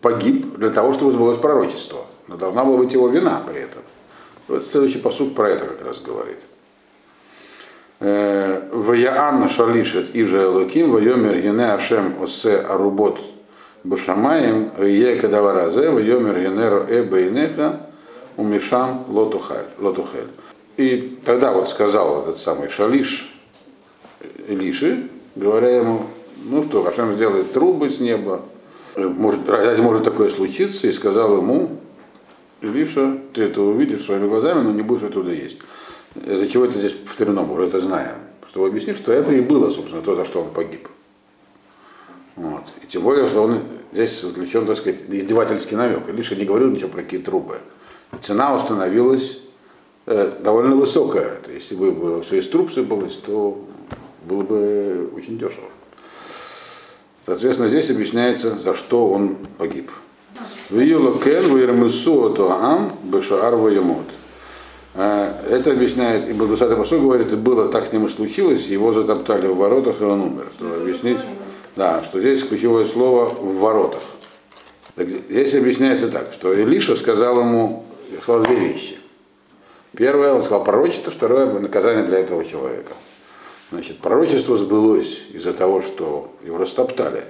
погиб 0.00 0.56
для 0.56 0.70
того, 0.70 0.92
чтобы 0.92 1.12
сбылось 1.12 1.38
пророчество. 1.38 2.06
Но 2.28 2.36
должна 2.36 2.64
была 2.64 2.78
быть 2.78 2.92
его 2.92 3.08
вина 3.08 3.42
при 3.46 3.60
этом. 3.60 3.82
Вот 4.48 4.64
следующий 4.70 4.98
посуд 4.98 5.34
про 5.34 5.50
это 5.50 5.66
как 5.66 5.84
раз 5.84 6.00
говорит. 6.00 6.38
Ваяанна 7.98 9.48
шалишет 9.48 10.14
и 10.14 10.22
же 10.24 10.42
Элоким, 10.42 10.90
вайомер 10.90 11.36
ене 11.36 11.72
Ашем 11.72 12.22
осе 12.22 12.58
арубот 12.58 13.18
бушамаем, 13.84 14.70
е 14.78 15.16
кадаваразе, 15.16 15.88
вайомер 15.88 16.36
енеро 16.38 16.86
э 16.88 17.02
бейнеха, 17.04 17.80
умишам 18.36 19.04
лотухель. 19.08 20.28
И 20.76 21.18
тогда 21.24 21.52
вот 21.52 21.70
сказал 21.70 22.22
этот 22.22 22.38
самый 22.38 22.68
Шалиш 22.68 23.32
Илиши, 24.46 25.08
говоря 25.34 25.70
ему, 25.70 26.02
ну 26.44 26.62
что, 26.64 26.86
Ашем 26.86 27.14
сделает 27.14 27.52
трубы 27.52 27.88
с 27.88 27.98
неба, 27.98 28.42
может, 28.94 29.48
разве 29.48 29.82
может 29.82 30.04
такое 30.04 30.28
случиться, 30.28 30.86
и 30.86 30.92
сказал 30.92 31.38
ему, 31.38 31.70
Илиша, 32.60 33.18
ты 33.32 33.44
это 33.44 33.62
увидишь 33.62 34.04
своими 34.04 34.28
глазами, 34.28 34.62
но 34.62 34.72
не 34.72 34.82
будешь 34.82 35.04
оттуда 35.04 35.32
есть. 35.32 35.58
Из-за 36.24 36.48
чего 36.48 36.64
это 36.64 36.78
здесь 36.78 36.92
повторено, 36.92 37.42
мы 37.42 37.54
уже 37.54 37.66
это 37.66 37.80
знаем. 37.80 38.16
Чтобы 38.48 38.68
объяснить, 38.68 38.96
что 38.96 39.12
это 39.12 39.32
и 39.32 39.40
было, 39.40 39.70
собственно, 39.70 40.02
то, 40.02 40.14
за 40.14 40.24
что 40.24 40.42
он 40.42 40.50
погиб. 40.50 40.88
Вот. 42.36 42.62
И 42.82 42.86
тем 42.86 43.02
более, 43.02 43.26
что 43.26 43.42
он 43.42 43.60
здесь 43.92 44.20
заключен, 44.20 44.66
так 44.66 44.76
сказать, 44.76 45.00
издевательский 45.08 45.76
намек. 45.76 46.08
Лишь 46.08 46.30
не 46.32 46.44
говорил 46.44 46.70
ничего 46.70 46.88
про 46.88 47.02
какие 47.02 47.20
трубы. 47.20 47.58
Цена 48.20 48.54
установилась 48.54 49.40
э, 50.06 50.32
довольно 50.40 50.76
высокая. 50.76 51.40
То 51.40 51.50
есть, 51.50 51.70
если 51.70 51.74
бы 51.76 51.92
было 51.92 52.22
все 52.22 52.38
из 52.38 52.48
труб 52.48 52.72
сыпалось, 52.72 53.14
то 53.16 53.64
было 54.24 54.42
бы 54.42 55.10
очень 55.16 55.38
дешево. 55.38 55.68
Соответственно, 57.24 57.68
здесь 57.68 57.90
объясняется, 57.90 58.56
за 58.56 58.72
что 58.72 59.08
он 59.08 59.38
погиб. 59.58 59.90
Виюла 60.70 61.18
кен, 61.18 61.56
вирамысу 61.56 62.34
ам, 62.50 62.92
бешаар 63.02 63.56
ваямот. 63.56 64.04
А, 64.98 65.42
это 65.50 65.72
объясняет, 65.72 66.26
и 66.28 66.32
20 66.32 66.76
посол 66.76 67.00
говорит, 67.02 67.30
и 67.32 67.36
было 67.36 67.68
так 67.68 67.86
с 67.86 67.92
ним 67.92 68.06
и 68.06 68.08
случилось, 68.08 68.66
его 68.68 68.92
затоптали 68.92 69.46
в 69.46 69.56
воротах, 69.56 70.00
и 70.00 70.04
он 70.04 70.22
умер. 70.22 70.48
Чтобы 70.56 70.76
объяснить, 70.76 71.20
да, 71.76 72.02
что 72.02 72.18
здесь 72.18 72.42
ключевое 72.42 72.86
слово 72.86 73.26
в 73.26 73.58
воротах. 73.58 74.02
Так, 74.94 75.08
здесь 75.08 75.54
объясняется 75.54 76.08
так, 76.08 76.32
что 76.32 76.54
Илиша 76.54 76.96
сказал 76.96 77.38
ему, 77.40 77.84
сказал 78.22 78.42
две 78.44 78.56
вещи. 78.56 78.96
Первое, 79.94 80.32
он 80.32 80.42
сказал 80.42 80.64
пророчество, 80.64 81.12
второе, 81.12 81.46
наказание 81.58 82.04
для 82.04 82.20
этого 82.20 82.42
человека. 82.46 82.92
Значит, 83.70 83.98
пророчество 83.98 84.56
сбылось 84.56 85.24
из-за 85.30 85.52
того, 85.52 85.82
что 85.82 86.32
его 86.42 86.56
растоптали. 86.56 87.24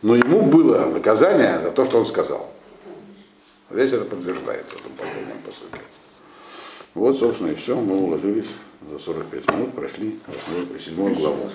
Но 0.00 0.16
ему 0.16 0.42
было 0.42 0.86
наказание 0.86 1.60
за 1.62 1.70
то, 1.70 1.84
что 1.84 1.98
он 1.98 2.06
сказал. 2.06 2.50
Здесь 3.70 3.92
это 3.92 4.06
подтверждается 4.06 4.74
в 4.76 4.78
этом 4.78 4.92
последнем 4.96 5.38
посылке. 5.44 5.80
Вот, 6.94 7.18
собственно, 7.18 7.50
и 7.50 7.54
все. 7.54 7.76
Мы 7.76 7.96
уложились 7.96 8.48
за 8.90 8.98
45 8.98 9.52
минут, 9.52 9.72
прошли 9.74 10.18
8, 10.26 10.78
7 10.78 11.14
главу. 11.14 11.46